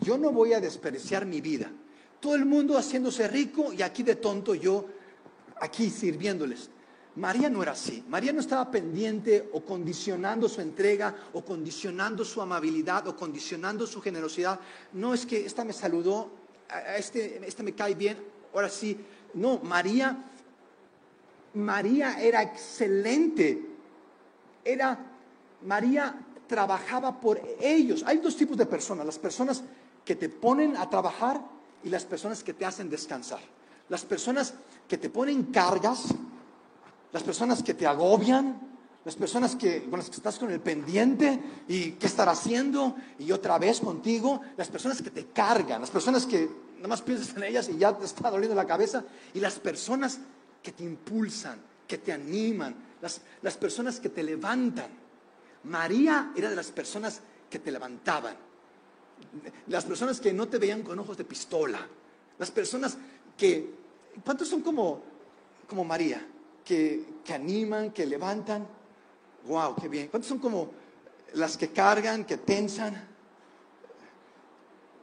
[0.00, 1.70] Yo no voy a desperdiciar mi vida.
[2.20, 4.86] Todo el mundo haciéndose rico y aquí de tonto yo,
[5.60, 6.70] aquí sirviéndoles.
[7.18, 8.04] María no era así.
[8.08, 14.00] María no estaba pendiente o condicionando su entrega o condicionando su amabilidad o condicionando su
[14.00, 14.58] generosidad.
[14.92, 16.30] No es que esta me saludó,
[16.96, 18.18] este, este me cae bien,
[18.54, 18.98] ahora sí.
[19.34, 20.24] No, María,
[21.54, 23.68] María era excelente
[24.68, 24.98] era,
[25.64, 26.14] María
[26.46, 28.04] trabajaba por ellos.
[28.06, 29.62] Hay dos tipos de personas, las personas
[30.04, 31.40] que te ponen a trabajar
[31.82, 33.40] y las personas que te hacen descansar.
[33.88, 34.54] Las personas
[34.86, 36.14] que te ponen cargas,
[37.12, 38.60] las personas que te agobian,
[39.04, 43.32] las personas que, con las que estás con el pendiente y qué estar haciendo y
[43.32, 47.44] otra vez contigo, las personas que te cargan, las personas que nada más piensas en
[47.44, 50.18] ellas y ya te está doliendo la cabeza y las personas
[50.62, 54.90] que te impulsan, que te animan, las, personas que te levantan.
[55.64, 58.36] María era de las personas que te levantaban.
[59.68, 61.86] Las personas que no te veían con ojos de pistola.
[62.38, 62.98] Las personas
[63.36, 63.74] que,
[64.24, 65.02] ¿cuántos son como,
[65.66, 66.24] como María?
[66.68, 68.68] Que, que animan, que levantan.
[69.46, 69.74] ¡Wow!
[69.80, 70.08] ¡Qué bien!
[70.08, 70.70] ¿Cuántos son como
[71.32, 73.08] las que cargan, que tensan?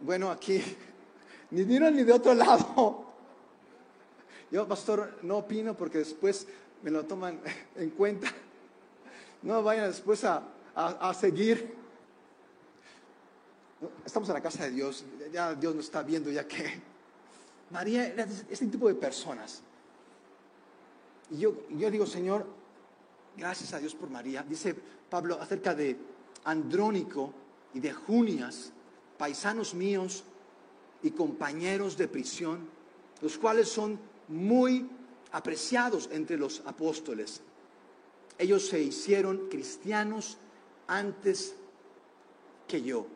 [0.02, 0.62] Bueno, aquí,
[1.50, 3.06] ni de uno ni de otro lado.
[4.52, 6.48] Yo, pastor, no opino porque después
[6.84, 7.42] me lo toman
[7.76, 8.32] en cuenta.
[9.42, 10.44] No vayan después a,
[10.76, 11.74] a, seguir.
[14.06, 15.04] Estamos en la casa de Dios,
[15.34, 16.80] ya Dios nos está viendo, ya que
[17.72, 19.62] María era este tipo de personas.
[21.32, 22.46] Y yo, yo digo, Señor,
[23.36, 24.44] gracias a Dios por María.
[24.44, 24.76] Dice
[25.10, 25.98] Pablo acerca de
[26.44, 27.34] Andrónico
[27.74, 28.72] y de Junias,
[29.18, 30.24] paisanos míos
[31.02, 32.68] y compañeros de prisión,
[33.22, 34.88] los cuales son muy
[35.32, 37.42] apreciados entre los apóstoles.
[38.38, 40.38] Ellos se hicieron cristianos
[40.88, 41.56] antes
[42.68, 43.08] que yo.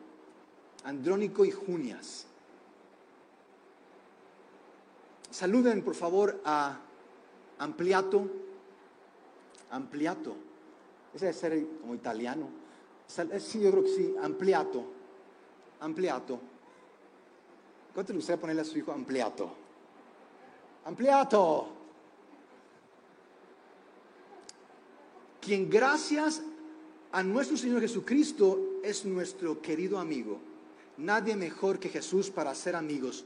[0.84, 2.26] Andrónico y Junias.
[5.30, 6.80] Saluden por favor a
[7.60, 8.28] Ampliato.
[9.70, 10.36] Ampliato.
[11.14, 12.48] Ese debe ser como italiano.
[13.06, 14.14] Sí, yo creo que sí.
[14.20, 14.84] Ampliato.
[15.80, 16.38] Ampliato.
[17.94, 19.50] ¿Cuánto le gustaría ponerle a su hijo Ampliato?
[20.84, 21.80] Ampliato.
[25.40, 26.42] quien gracias
[27.12, 30.38] a nuestro Señor Jesucristo es nuestro querido amigo.
[30.98, 33.24] Nadie mejor que Jesús para ser amigos.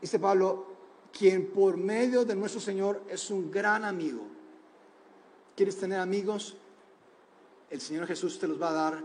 [0.00, 0.67] Dice Pablo,
[1.18, 4.22] quien por medio de nuestro Señor es un gran amigo.
[5.56, 6.56] ¿Quieres tener amigos?
[7.70, 9.02] El Señor Jesús te los va a dar.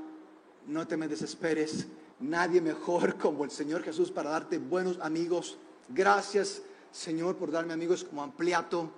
[0.68, 1.88] No te me desesperes.
[2.20, 5.58] Nadie mejor como el Señor Jesús para darte buenos amigos.
[5.90, 6.62] Gracias,
[6.92, 8.92] Señor, por darme amigos como Ampliato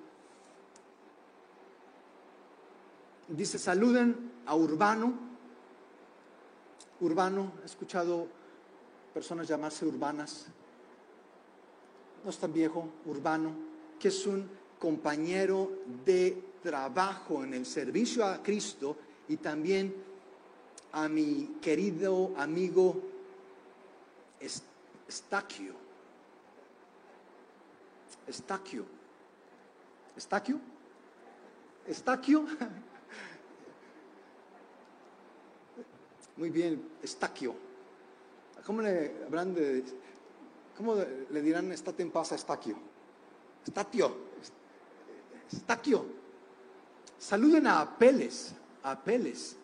[3.28, 5.14] dice, saluden a Urbano.
[7.02, 8.28] Urbano, he escuchado
[9.14, 10.48] personas llamarse urbanas.
[12.26, 13.54] No es tan viejo, Urbano,
[14.00, 14.50] que es un
[14.80, 18.98] compañero de trabajo en el servicio a Cristo
[19.28, 19.94] y también
[20.94, 23.00] a mi querido amigo
[25.08, 25.76] Estaquio.
[28.26, 28.86] Estaquio.
[30.18, 30.60] Estaquio.
[31.86, 32.44] Estaquio.
[36.38, 37.54] Muy bien, Estaquio.
[38.66, 39.84] ¿Cómo le habrán de,
[40.76, 42.78] cómo le dirán estate en paz a Estaquio?
[43.66, 44.16] Estaquio.
[45.52, 46.06] Estaquio.
[47.18, 48.54] Saluden a Apeles,
[48.84, 49.56] a Apeles,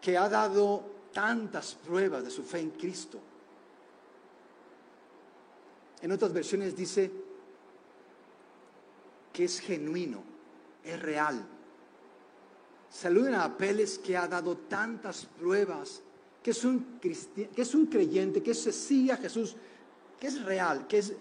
[0.00, 3.20] que ha dado tantas pruebas de su fe en Cristo.
[6.02, 7.10] En otras versiones dice
[9.32, 10.22] que es genuino,
[10.84, 11.42] es real.
[12.90, 16.02] Saluden a Apeles que ha dado tantas pruebas,
[16.44, 19.56] que es un, que es un creyente, que se sigue a Jesús,
[20.20, 21.14] que es real, que es...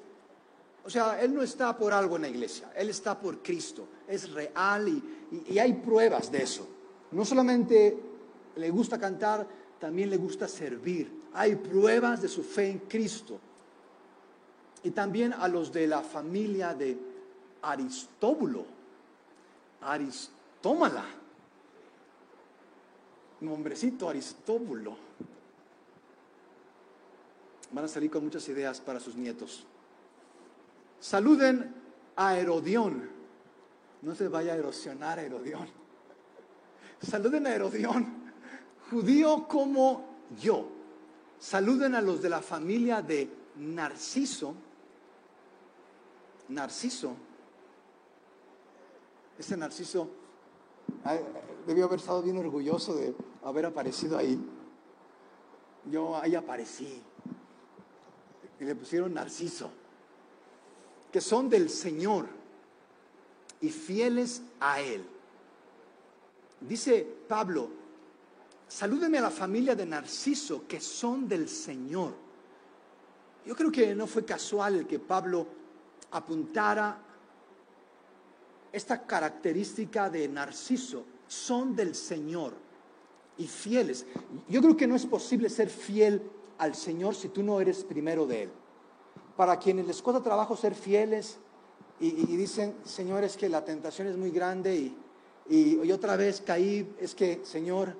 [0.84, 4.30] O sea, él no está por algo en la iglesia, él está por Cristo, es
[4.32, 5.01] real y,
[5.47, 6.67] y hay pruebas de eso.
[7.11, 7.97] No solamente
[8.57, 9.47] le gusta cantar,
[9.80, 11.24] también le gusta servir.
[11.36, 13.39] Hay pruebas de su fe en Cristo.
[14.84, 16.97] Y también a los de la familia de
[17.61, 18.65] Aristóbulo,
[19.80, 21.05] Aristómala,
[23.44, 24.98] nombrecito Aristóbulo.
[27.72, 29.66] Van a salir con muchas ideas para sus nietos.
[31.00, 31.74] Saluden
[32.16, 33.10] a Herodión.
[34.02, 35.68] No se vaya a erosionar a Herodión.
[37.02, 38.32] Saluden a Herodión,
[38.89, 40.06] judío como
[40.41, 40.70] yo.
[41.39, 44.56] Saluden a los de la familia de Narciso.
[46.50, 47.16] Narciso.
[49.38, 50.22] Ese Narciso
[51.66, 53.14] debió haber estado bien orgulloso de
[53.44, 54.40] haber aparecido ahí.
[55.90, 57.02] Yo ahí aparecí.
[58.60, 59.70] Y le pusieron Narciso.
[61.12, 62.28] Que son del Señor
[63.62, 65.06] y fieles a Él.
[66.62, 67.70] Dice Pablo,
[68.68, 72.14] salúdeme a la familia de Narciso, que son del Señor.
[73.46, 75.46] Yo creo que no fue casual que Pablo
[76.12, 76.98] apuntara
[78.74, 82.53] esta característica de Narciso, son del Señor
[83.38, 84.05] y fieles.
[84.49, 86.21] Yo creo que no es posible ser fiel
[86.57, 88.49] al Señor si tú no eres primero de Él.
[89.38, 91.38] Para quienes les cuesta trabajo ser fieles
[91.99, 94.97] y, dicen, Señor, es que la tentación es muy grande y,
[95.82, 97.95] y otra vez caí, es que, Señor,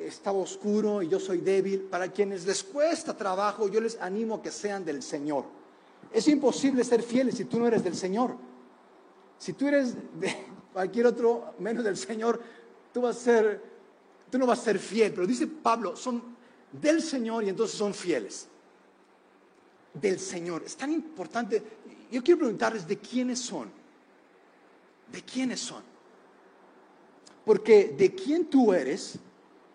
[0.00, 1.82] estaba oscuro y yo soy débil.
[1.82, 5.44] Para quienes les cuesta trabajo, yo les animo a que sean del Señor.
[6.12, 8.34] Es imposible ser fieles si tú no eres del Señor.
[9.38, 12.42] Si tú eres de cualquier otro menos del Señor,
[12.92, 13.62] tú vas a ser,
[14.30, 15.12] tú no vas a ser fiel.
[15.12, 16.36] Pero dice Pablo, son
[16.72, 18.48] del Señor y entonces son fieles.
[19.94, 20.62] Del Señor.
[20.64, 21.62] Es tan importante.
[22.10, 23.70] Yo quiero preguntarles de quiénes son.
[25.10, 25.82] ¿De quiénes son?
[27.44, 29.18] Porque de quién tú eres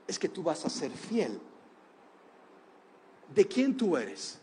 [0.07, 1.39] es que tú vas a ser fiel.
[3.33, 4.37] ¿De quién tú eres?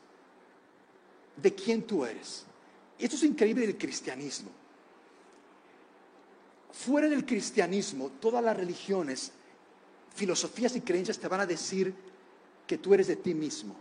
[1.37, 2.45] ¿De quién tú eres?
[2.99, 4.51] Y esto es increíble del cristianismo.
[6.73, 9.33] Fuera del cristianismo, todas las religiones,
[10.15, 11.95] filosofías y creencias te van a decir
[12.67, 13.75] que tú eres de ti mismo,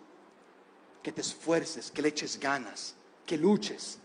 [1.04, 4.00] que te esfuerces, que le eches ganas, que luches.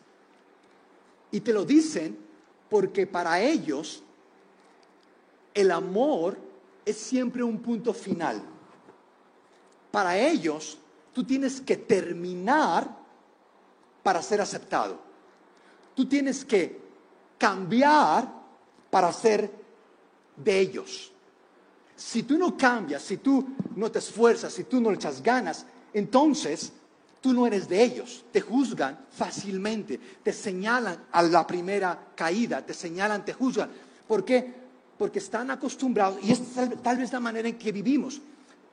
[1.30, 2.18] Y te lo dicen
[2.68, 4.03] porque para ellos
[5.55, 6.37] el amor
[6.85, 8.43] es siempre un punto final.
[9.91, 10.76] Para ellos,
[11.12, 13.05] tú tienes que terminar
[14.03, 14.99] para ser aceptado.
[15.95, 16.80] Tú tienes que
[17.39, 18.43] cambiar
[18.95, 19.51] para ser
[20.36, 21.11] de ellos.
[21.97, 25.66] Si tú no cambias, si tú no te esfuerzas, si tú no le echas ganas,
[25.92, 26.70] entonces
[27.20, 28.24] tú no eres de ellos.
[28.30, 33.68] Te juzgan fácilmente, te señalan a la primera caída, te señalan, te juzgan.
[34.07, 34.55] ¿Por qué?
[34.97, 36.40] Porque están acostumbrados, y es
[36.80, 38.20] tal, vez la manera en que vivimos.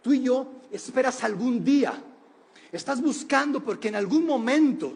[0.04, 1.96] Tú y yo esperas algún día,
[2.72, 4.94] estás buscando porque en algún momento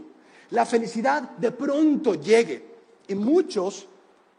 [0.51, 2.75] la felicidad de pronto llegue.
[3.07, 3.87] Y muchos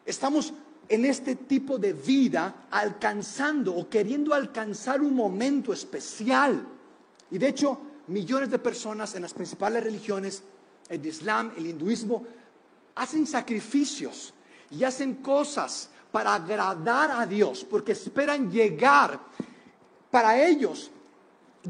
[0.04, 0.52] estamos
[0.88, 6.66] en este tipo de vida alcanzando o queriendo alcanzar un momento especial.
[7.30, 7.78] Y de hecho,
[8.08, 10.42] millones de personas en las principales religiones,
[10.88, 12.24] el Islam, el hinduismo,
[12.94, 14.32] hacen sacrificios
[14.70, 19.20] y hacen cosas para agradar a Dios, porque esperan llegar.
[20.10, 20.90] Para ellos,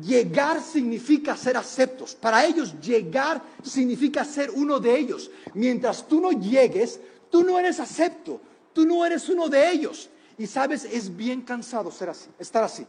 [0.05, 2.15] llegar significa ser aceptos.
[2.15, 5.31] Para ellos, llegar significa ser uno de ellos.
[5.55, 7.01] Mientras tú no llegues,
[7.31, 8.41] tú no eres acepto.
[8.77, 10.11] Tú no eres uno de ellos.
[10.37, 12.87] Y sabes, es bien cansado ser así, estar así.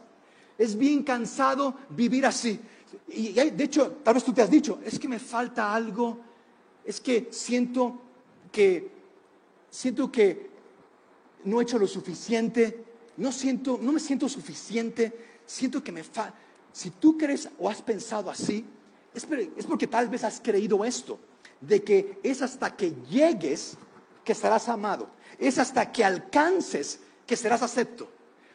[0.58, 2.60] Es bien cansado vivir así.
[3.08, 6.18] Y de hecho, tal vez tú te has dicho, es que me falta algo,
[6.84, 8.02] es que siento
[8.52, 8.92] que
[9.70, 10.50] siento que
[11.46, 12.84] no he hecho lo suficiente,
[13.16, 16.36] no siento, no me siento suficiente, siento que me falta.
[16.74, 18.66] Si tú crees o has pensado así,
[19.14, 19.26] es,
[19.56, 21.18] es porque tal vez has creído esto,
[21.62, 23.78] de que es hasta que llegues
[24.26, 25.08] que serás amado,
[25.40, 28.10] es hasta que alcances que serás acepto.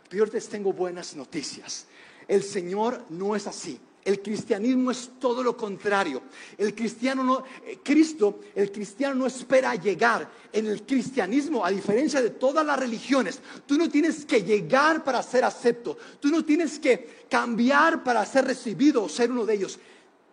[0.09, 1.87] Pero yo les tengo buenas noticias.
[2.28, 3.80] El Señor no es así.
[4.05, 6.22] El cristianismo es todo lo contrario.
[6.59, 10.28] El cristiano no, eh, Cristo, el cristiano no espera llegar.
[10.53, 15.22] En el cristianismo, a diferencia de todas las religiones, tú no tienes que llegar para
[15.22, 15.97] ser acepto.
[16.18, 19.78] Tú no tienes que cambiar para ser recibido o ser uno de ellos.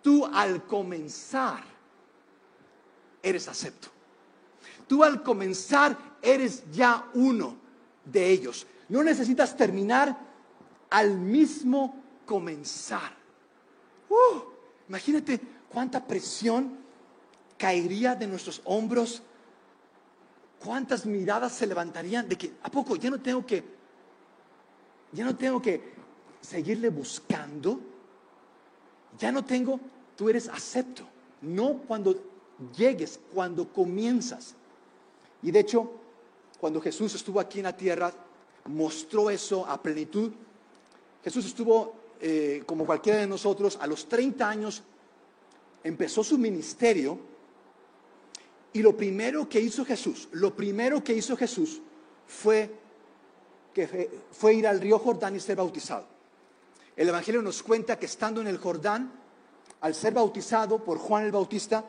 [0.01, 1.63] Tú al comenzar
[3.21, 3.89] eres acepto.
[4.87, 7.55] Tú al comenzar eres ya uno
[8.05, 8.65] de ellos.
[8.87, 10.17] No necesitas terminar
[10.89, 11.95] al mismo
[12.25, 13.11] comenzar.
[14.09, 14.39] Uh,
[14.87, 15.39] imagínate
[15.69, 16.77] cuánta presión
[17.57, 19.21] caería de nuestros hombros,
[20.63, 23.63] cuántas miradas se levantarían de que, ¿a poco ya no tengo que,
[25.11, 25.93] ya no tengo que
[26.41, 27.79] seguirle buscando?
[29.17, 29.79] Ya no tengo,
[30.15, 31.03] tú eres acepto,
[31.41, 32.15] no cuando
[32.75, 34.55] llegues, cuando comienzas.
[35.41, 35.91] Y de hecho,
[36.59, 38.11] cuando Jesús estuvo aquí en la tierra,
[38.65, 40.31] mostró eso a plenitud.
[41.23, 44.83] Jesús estuvo eh, como cualquiera de nosotros, a los 30 años
[45.83, 47.17] empezó su ministerio
[48.73, 51.81] y lo primero que hizo Jesús, lo primero que hizo Jesús
[52.27, 52.69] fue,
[53.73, 56.05] que fue ir al río Jordán y ser bautizado.
[56.97, 59.13] El Evangelio nos cuenta que estando en el Jordán,
[59.79, 61.85] al ser bautizado por Juan el Bautista,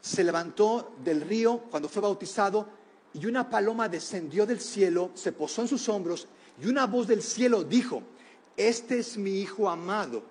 [0.00, 2.68] se levantó del río cuando fue bautizado
[3.14, 6.28] y una paloma descendió del cielo, se posó en sus hombros
[6.60, 8.02] y una voz del cielo dijo,
[8.56, 10.22] este es mi Hijo amado,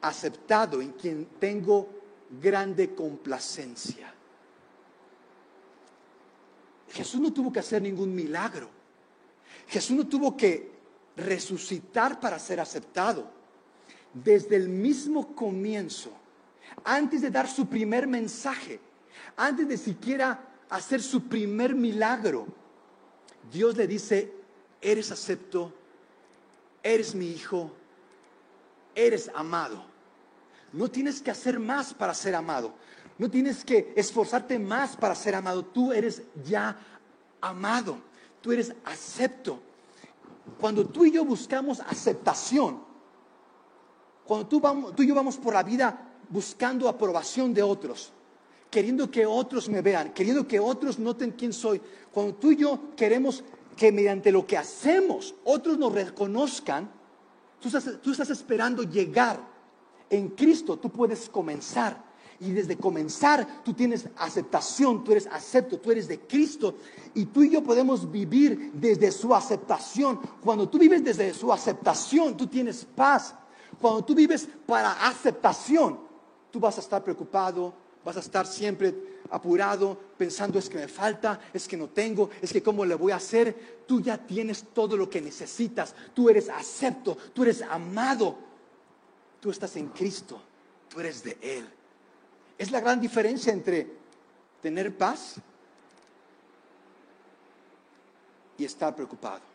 [0.00, 1.88] aceptado, en quien tengo
[2.40, 4.12] grande complacencia.
[6.90, 8.68] Jesús no tuvo que hacer ningún milagro.
[9.66, 10.72] Jesús no tuvo que
[11.16, 13.30] resucitar para ser aceptado.
[14.14, 16.10] Desde el mismo comienzo,
[16.84, 18.80] antes de dar su primer mensaje,
[19.36, 22.46] antes de siquiera hacer su primer milagro,
[23.50, 24.32] Dios le dice,
[24.80, 25.72] eres acepto
[26.82, 27.70] eres mi hijo,
[28.94, 29.84] eres amado.
[30.72, 32.72] No tienes que hacer más para ser amado.
[33.16, 35.64] No tienes que esforzarte más para ser amado.
[35.64, 36.78] Tú eres ya
[37.40, 37.98] amado.
[38.40, 39.60] Tú eres acepto.
[40.60, 42.82] Cuando tú y yo buscamos aceptación,
[44.24, 48.12] cuando tú, vamos, tú y yo vamos por la vida buscando aprobación de otros,
[48.70, 51.80] queriendo que otros me vean, queriendo que otros noten quién soy,
[52.12, 53.44] cuando tú y yo queremos
[53.76, 56.90] que mediante lo que hacemos otros nos reconozcan,
[57.60, 57.68] tú
[58.10, 59.40] estás, esperando llegar.
[60.10, 62.08] En Cristo tú puedes comenzar.
[62.40, 66.76] Y desde comenzar tú tienes aceptación, tú eres acepto, tú eres de Cristo.
[67.14, 70.20] Y tú y yo podemos vivir desde su aceptación.
[70.42, 73.34] Cuando tú vives desde su aceptación, tú tienes paz.
[73.80, 76.00] Cuando tú vives para aceptación,
[76.50, 77.74] tú vas a estar preocupado,
[78.04, 78.94] vas a estar siempre
[79.30, 83.12] apurado, pensando es que me falta, es que no tengo, es que cómo le voy
[83.12, 83.82] a hacer.
[83.86, 88.36] Tú ya tienes todo lo que necesitas, tú eres acepto, tú eres amado,
[89.40, 90.40] tú estás en Cristo,
[90.88, 91.68] tú eres de Él.
[92.56, 93.86] Es la gran diferencia entre
[94.60, 95.36] tener paz
[98.56, 99.47] y estar preocupado.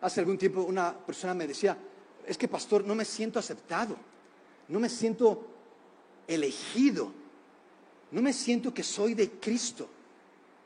[0.00, 1.76] Hace algún tiempo una persona me decía,
[2.26, 3.96] es que pastor, no me siento aceptado,
[4.68, 5.46] no me siento
[6.26, 7.10] elegido,
[8.10, 9.88] no me siento que soy de Cristo,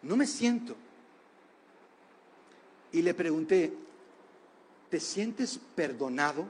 [0.02, 0.76] no me siento.
[2.92, 3.72] Y le pregunté,
[4.90, 6.44] ¿te sientes perdonado?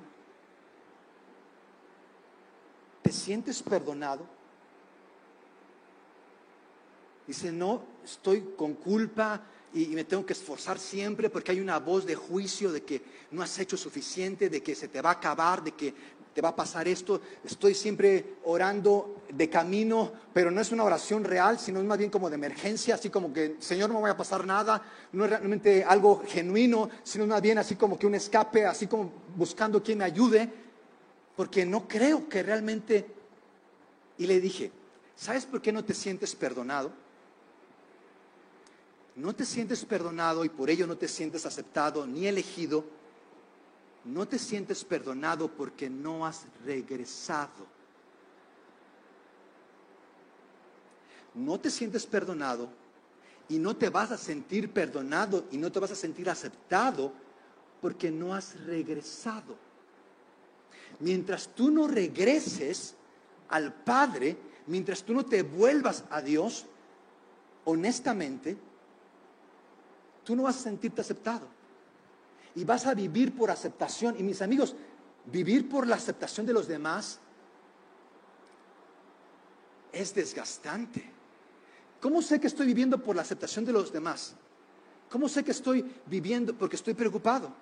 [3.02, 4.26] ¿Te sientes perdonado?
[7.26, 9.42] Dice, no, estoy con culpa,
[9.74, 13.42] y, me tengo que esforzar siempre porque hay una voz de juicio de que no
[13.42, 15.94] has hecho suficiente, de que se te va a acabar, de que
[16.34, 17.20] te va a pasar esto.
[17.44, 22.28] Estoy siempre orando de camino, pero no es una oración real, sino más bien como
[22.28, 24.82] de emergencia, así como que, Señor, no me voy a pasar nada.
[25.12, 29.12] No es realmente algo genuino, sino más bien así como que un escape, así como
[29.36, 30.48] buscando quien me ayude,
[31.36, 33.06] porque no creo que realmente...
[34.18, 34.70] Y le dije,
[35.16, 36.92] ¿sabes por qué no te sientes perdonado?
[39.16, 42.84] No te sientes perdonado y por ello no te sientes aceptado ni elegido,
[44.04, 47.66] no te sientes perdonado porque no has regresado.
[51.34, 52.68] No te sientes perdonado
[53.48, 57.12] y no te vas a sentir perdonado y no te vas a sentir aceptado
[57.80, 59.56] porque no has regresado.
[61.00, 62.94] Mientras tú no regreses
[63.48, 64.36] al Padre,
[64.66, 66.66] mientras tú no te vuelvas a Dios,
[67.64, 68.56] honestamente,
[70.24, 71.46] tú no vas a sentirte aceptado.
[72.54, 74.16] Y vas a vivir por aceptación.
[74.18, 74.74] Y mis amigos,
[75.26, 77.18] vivir por la aceptación de los demás
[79.92, 81.10] es desgastante.
[82.00, 84.34] ¿Cómo sé que estoy viviendo por la aceptación de los demás?
[85.08, 87.52] ¿Cómo sé que estoy viviendo porque estoy preocupado?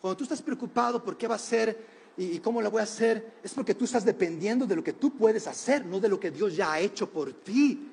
[0.00, 3.34] Cuando tú estás preocupado por qué va a ser y, cómo lo voy a hacer,
[3.42, 6.30] es porque tú estás dependiendo de lo que tú puedes hacer, no de lo que
[6.30, 7.89] Dios ya ha hecho por ti.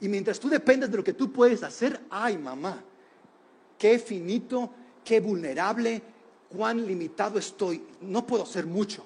[0.00, 2.82] Y mientras tú dependes de lo que tú puedes hacer, ay mamá,
[3.78, 4.70] qué finito,
[5.04, 6.02] qué vulnerable,
[6.48, 7.84] cuán limitado estoy.
[8.00, 9.04] No puedo hacer mucho.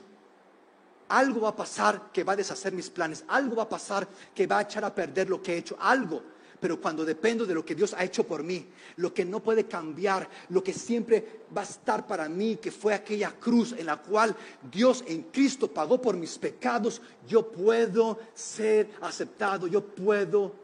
[1.08, 4.46] Algo va a pasar que va a deshacer mis planes, algo va a pasar que
[4.46, 6.34] va a echar a perder lo que he hecho, algo
[6.64, 8.66] pero cuando dependo de lo que Dios ha hecho por mí,
[8.96, 12.94] lo que no puede cambiar, lo que siempre va a estar para mí, que fue
[12.94, 14.34] aquella cruz en la cual
[14.72, 20.54] Dios en Cristo pagó por mis pecados, yo puedo ser aceptado, yo puedo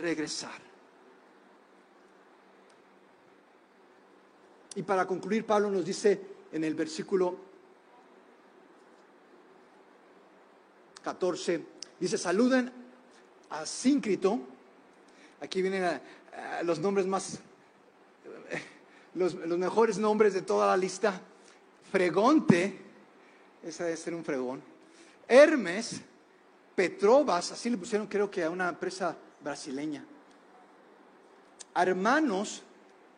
[0.00, 0.60] regresar.
[4.74, 6.20] Y para concluir, Pablo nos dice
[6.52, 7.36] en el versículo
[11.02, 11.64] 14,
[11.98, 12.72] dice, saluden
[13.50, 14.40] a Síncrito,
[15.40, 16.00] Aquí vienen
[16.64, 17.38] los nombres más,
[19.14, 21.18] los, mejores nombres de toda la lista.
[21.90, 22.78] Fregonte,
[23.62, 24.62] esa debe ser un fregón.
[25.26, 26.02] Hermes,
[26.74, 30.04] Petrobas, así le pusieron creo que a una empresa brasileña.
[31.74, 32.62] hermanos,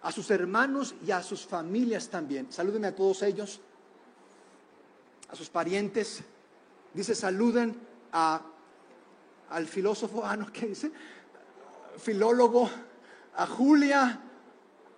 [0.03, 2.53] a sus hermanos y a sus familias también.
[2.53, 3.61] Salúdenme a todos ellos,
[5.29, 6.23] a sus parientes.
[6.93, 7.77] Dice, saluden
[8.13, 8.43] a,
[9.51, 10.91] al filósofo, ah, no, ¿qué dice?
[11.99, 12.71] filólogo,
[13.37, 14.21] a Julia,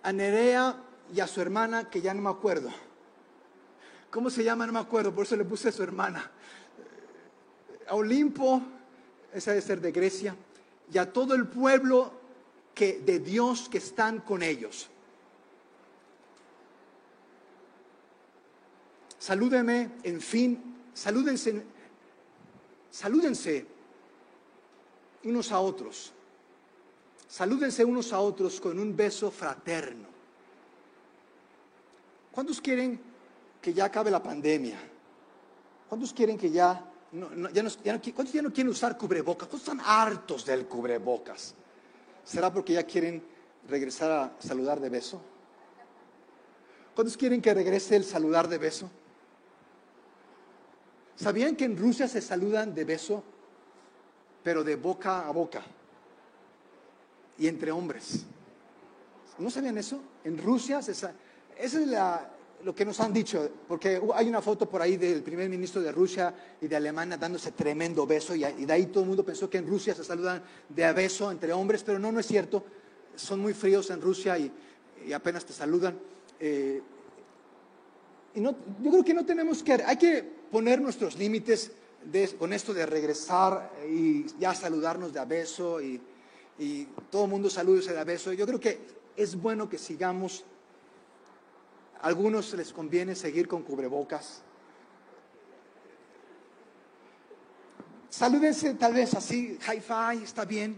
[0.03, 0.75] a Nerea
[1.13, 2.69] y a su hermana, que ya no me acuerdo.
[4.09, 4.65] ¿Cómo se llama?
[4.65, 6.31] No me acuerdo, por eso le puse a su hermana.
[7.87, 8.61] A Olimpo,
[9.33, 10.35] esa debe ser de Grecia,
[10.91, 12.11] y a todo el pueblo
[12.73, 14.89] que, de Dios que están con ellos.
[19.17, 21.63] Salúdenme, en fin, salúdense,
[22.91, 23.65] salúdense
[25.23, 26.11] unos a otros.
[27.27, 30.07] Salúdense unos a otros con un beso fraterno.
[32.31, 32.99] ¿Cuántos quieren
[33.61, 34.77] que ya acabe la pandemia?
[35.89, 39.47] ¿Cuántos quieren que ya no, ya no, ¿Cuántos ya no quieren usar cubrebocas?
[39.47, 41.55] ¿Cuántos están hartos del cubrebocas?
[42.23, 43.23] ¿Será porque ya quieren
[43.67, 45.21] regresar a saludar de beso?
[46.93, 48.89] ¿Cuántos quieren que regrese el saludar de beso?
[51.15, 53.23] ¿Sabían que en Rusia se saludan de beso,
[54.43, 55.63] pero de boca a boca?
[57.37, 58.25] y entre hombres.
[59.37, 59.99] ¿No sabían eso?
[60.23, 61.13] En Rusia, esa,
[61.57, 61.73] es
[62.65, 65.91] lo que nos han dicho, porque hay una foto por ahí del primer ministro de
[65.91, 69.59] Rusia y de Alemania dándose tremendo beso, y, de ahí todo el mundo pensó que
[69.59, 72.65] en Rusia se saludan de a beso entre hombres, pero no, no es cierto.
[73.15, 74.51] Son muy fríos en Rusia y,
[75.13, 75.97] apenas te saludan.
[76.39, 76.81] Eh,
[78.33, 81.71] y no, yo creo que no tenemos que, hay que poner nuestros límites
[82.37, 86.01] con esto de regresar y ya saludarnos de a beso y
[86.57, 88.33] y todo el mundo saluda y se da beso.
[88.33, 88.79] Yo creo que
[89.15, 90.43] es bueno que sigamos.
[92.01, 94.43] Algunos les conviene seguir con cubrebocas.
[98.09, 100.77] Salúdense tal vez así, hi-fi, está bien.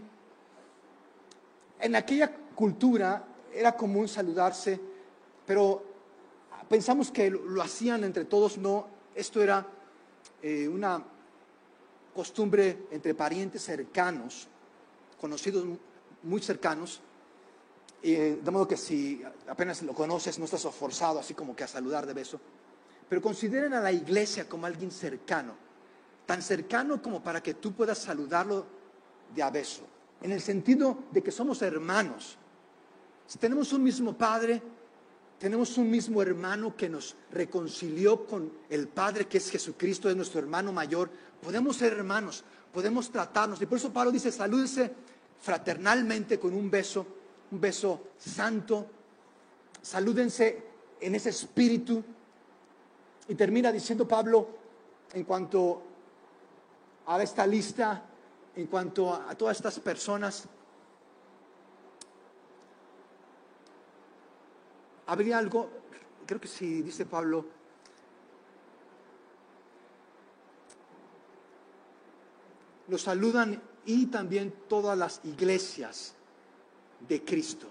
[1.80, 4.80] En aquella cultura era común saludarse,
[5.46, 5.84] pero
[6.68, 8.88] pensamos que lo, hacían entre todos, no.
[9.14, 9.66] Esto era
[10.42, 11.04] eh, una
[12.14, 14.48] costumbre entre parientes cercanos
[15.20, 15.64] conocidos
[16.22, 17.00] muy cercanos,
[18.02, 22.06] de modo que si apenas lo conoces no estás forzado así como que a saludar
[22.06, 22.40] de beso,
[23.08, 25.54] pero consideren a la iglesia como alguien cercano,
[26.26, 28.66] tan cercano como para que tú puedas saludarlo
[29.34, 29.82] de beso,
[30.20, 32.36] en el sentido de que somos hermanos.
[33.26, 34.62] Si tenemos un mismo Padre,
[35.38, 40.40] tenemos un mismo hermano que nos reconcilió con el Padre que es Jesucristo, es nuestro
[40.40, 41.10] hermano mayor,
[41.42, 43.60] podemos ser hermanos, podemos tratarnos.
[43.62, 44.92] Y por eso Pablo dice, salúdese
[45.40, 47.06] fraternalmente con un beso,
[47.50, 48.86] un beso santo.
[49.82, 50.62] Salúdense
[51.00, 52.02] en ese espíritu.
[53.28, 54.48] Y termina diciendo Pablo,
[55.12, 55.82] en cuanto
[57.06, 58.02] a esta lista,
[58.56, 60.44] en cuanto a, todas estas personas,
[65.06, 65.70] habría algo,
[66.26, 67.46] creo que sí, dice Pablo,
[72.88, 76.14] los saludan y también todas las iglesias
[77.06, 77.66] de Cristo.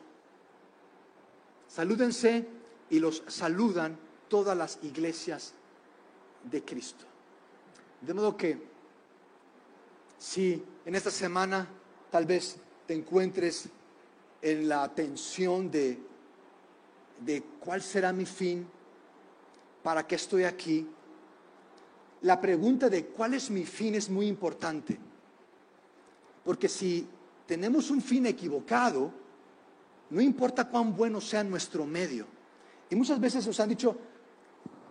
[1.68, 2.48] Salúdense
[2.90, 3.98] y los saludan
[4.30, 5.54] todas las iglesias
[6.44, 7.06] de Cristo.
[8.02, 8.78] De modo que
[10.18, 11.68] Si en esta semana
[12.10, 12.58] tal vez
[12.88, 13.70] te encuentres
[14.42, 16.00] en la tensión de,
[17.20, 18.68] de cuál será mi fin,
[19.84, 20.88] para qué estoy aquí,
[22.22, 24.98] la pregunta de cuál es mi fin es muy importante.
[26.44, 27.08] Porque si
[27.48, 29.12] tenemos un fin equivocado,
[30.10, 32.28] no importa cuán bueno sea nuestro medio.
[32.90, 33.98] Y muchas veces nos han dicho,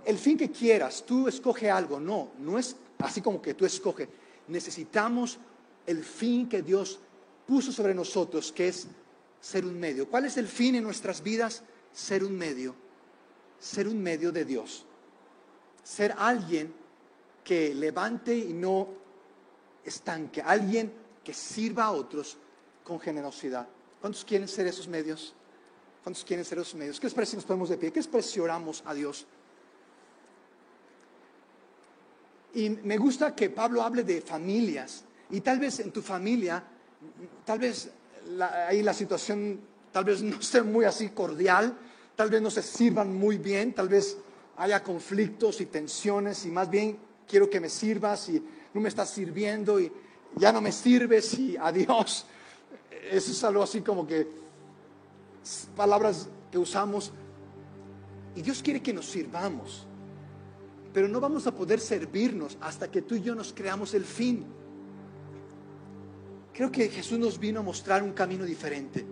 [0.05, 2.01] el fin que quieras, tú escoge algo.
[2.01, 4.09] No, no es así como que tú escoge.
[4.49, 5.39] Necesitamos
[5.87, 6.99] el fin que Dios
[7.47, 8.87] puso sobre nosotros, que es
[9.41, 10.09] ser un medio.
[10.09, 11.63] ¿Cuál es el fin en nuestras vidas?
[11.93, 12.75] Ser un medio.
[13.59, 14.85] Ser un medio de Dios.
[15.83, 16.73] Ser alguien
[17.45, 18.89] que levante y no
[19.85, 20.43] estanque.
[20.43, 20.93] Alguien
[21.23, 22.39] que sirva a otros
[22.87, 23.66] con generosidad.
[24.01, 25.34] ¿Cuántos quieren ser esos medios?
[26.05, 27.01] ¿Cuántos quieren ser esos medios?
[27.01, 27.91] ¿Qué les parece si nos ponemos de pie?
[27.91, 29.26] ¿Qué les parece si oramos a Dios?
[32.55, 35.03] Y me gusta que Pablo hable de familias.
[35.30, 36.62] Y tal vez en tu familia,
[37.45, 37.91] tal vez
[38.68, 39.61] ahí la situación
[39.91, 41.74] tal vez no esté muy así cordial,
[42.14, 44.18] tal vez no se sirvan muy bien, tal vez
[44.59, 48.43] haya conflictos y tensiones y más bien quiero que me sirvas y
[48.74, 49.91] no me estás sirviendo y
[50.37, 52.26] ya no me sirves y adiós.
[53.11, 54.29] Eso es algo así como que
[55.77, 57.12] palabras que usamos.
[58.35, 59.87] Y Dios quiere que nos sirvamos,
[60.93, 64.45] pero no vamos a poder servirnos hasta que tú y yo nos creamos el fin.
[66.53, 69.05] Creo que Jesús nos vino a mostrar un camino diferente,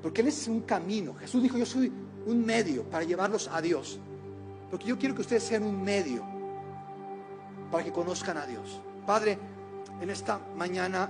[0.00, 1.14] porque Él es un camino.
[1.14, 1.92] Jesús dijo, yo soy
[2.26, 3.98] un medio para llevarlos a Dios,
[4.70, 6.24] porque yo quiero que ustedes sean un medio
[7.70, 8.80] para que conozcan a Dios.
[9.06, 9.38] Padre,
[10.00, 11.08] en esta mañana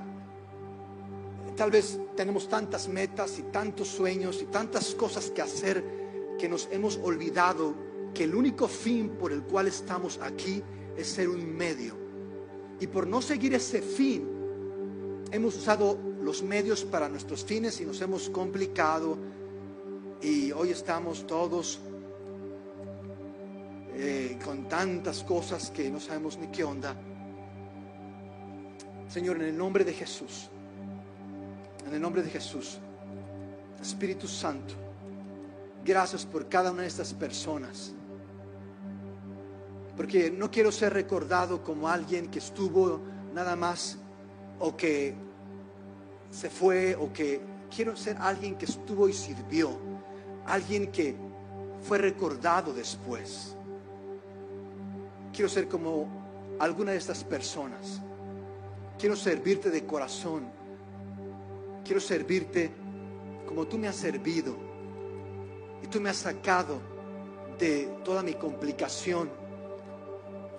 [1.56, 5.84] tal vez tenemos tantas metas y tantos sueños y tantas cosas que hacer
[6.38, 7.74] que nos hemos olvidado
[8.14, 10.62] que el único fin por el cual estamos aquí
[10.96, 11.96] es ser un medio.
[12.80, 14.28] Y por no seguir ese fin,
[15.30, 19.16] hemos usado los medios para nuestros fines y nos hemos complicado
[20.20, 21.80] y hoy estamos todos
[23.94, 26.96] eh, con tantas cosas que no sabemos ni qué onda.
[29.08, 30.48] Señor, en el nombre de Jesús,
[31.86, 32.78] en el nombre de Jesús,
[33.80, 34.74] Espíritu Santo,
[35.84, 37.92] gracias por cada una de estas personas.
[39.96, 43.00] Porque no quiero ser recordado como alguien que estuvo
[43.34, 43.98] nada más
[44.58, 45.14] o que
[46.30, 47.40] se fue o que
[47.74, 49.70] quiero ser alguien que estuvo y sirvió,
[50.46, 51.14] alguien que
[51.82, 53.56] fue recordado después.
[55.32, 56.06] Quiero ser como
[56.58, 58.00] alguna de estas personas.
[58.98, 60.61] Quiero servirte de corazón.
[61.84, 62.70] Quiero servirte
[63.46, 64.56] como tú me has servido.
[65.82, 66.80] Y tú me has sacado
[67.58, 69.28] de toda mi complicación.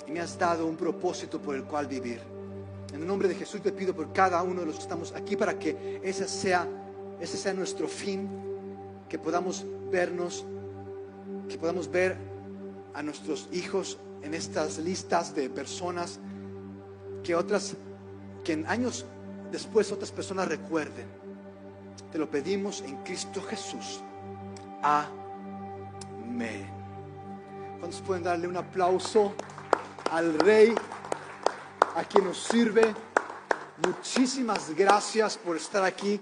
[0.07, 2.21] Y me has dado un propósito por el cual vivir.
[2.93, 5.35] En el nombre de Jesús te pido por cada uno de los que estamos aquí
[5.35, 6.67] para que ese sea,
[7.19, 8.29] ese sea nuestro fin.
[9.09, 10.45] Que podamos vernos,
[11.49, 12.17] que podamos ver
[12.93, 16.19] a nuestros hijos en estas listas de personas
[17.23, 17.75] que otras,
[18.43, 19.05] que en años
[19.53, 21.05] después otras personas recuerden.
[22.11, 24.01] Te lo pedimos en Cristo Jesús.
[24.81, 26.67] Amén.
[27.79, 29.35] ¿Cuántos pueden darle un aplauso
[30.11, 30.73] al Rey,
[31.95, 32.95] a quien nos sirve?
[33.85, 36.19] Muchísimas gracias por estar aquí.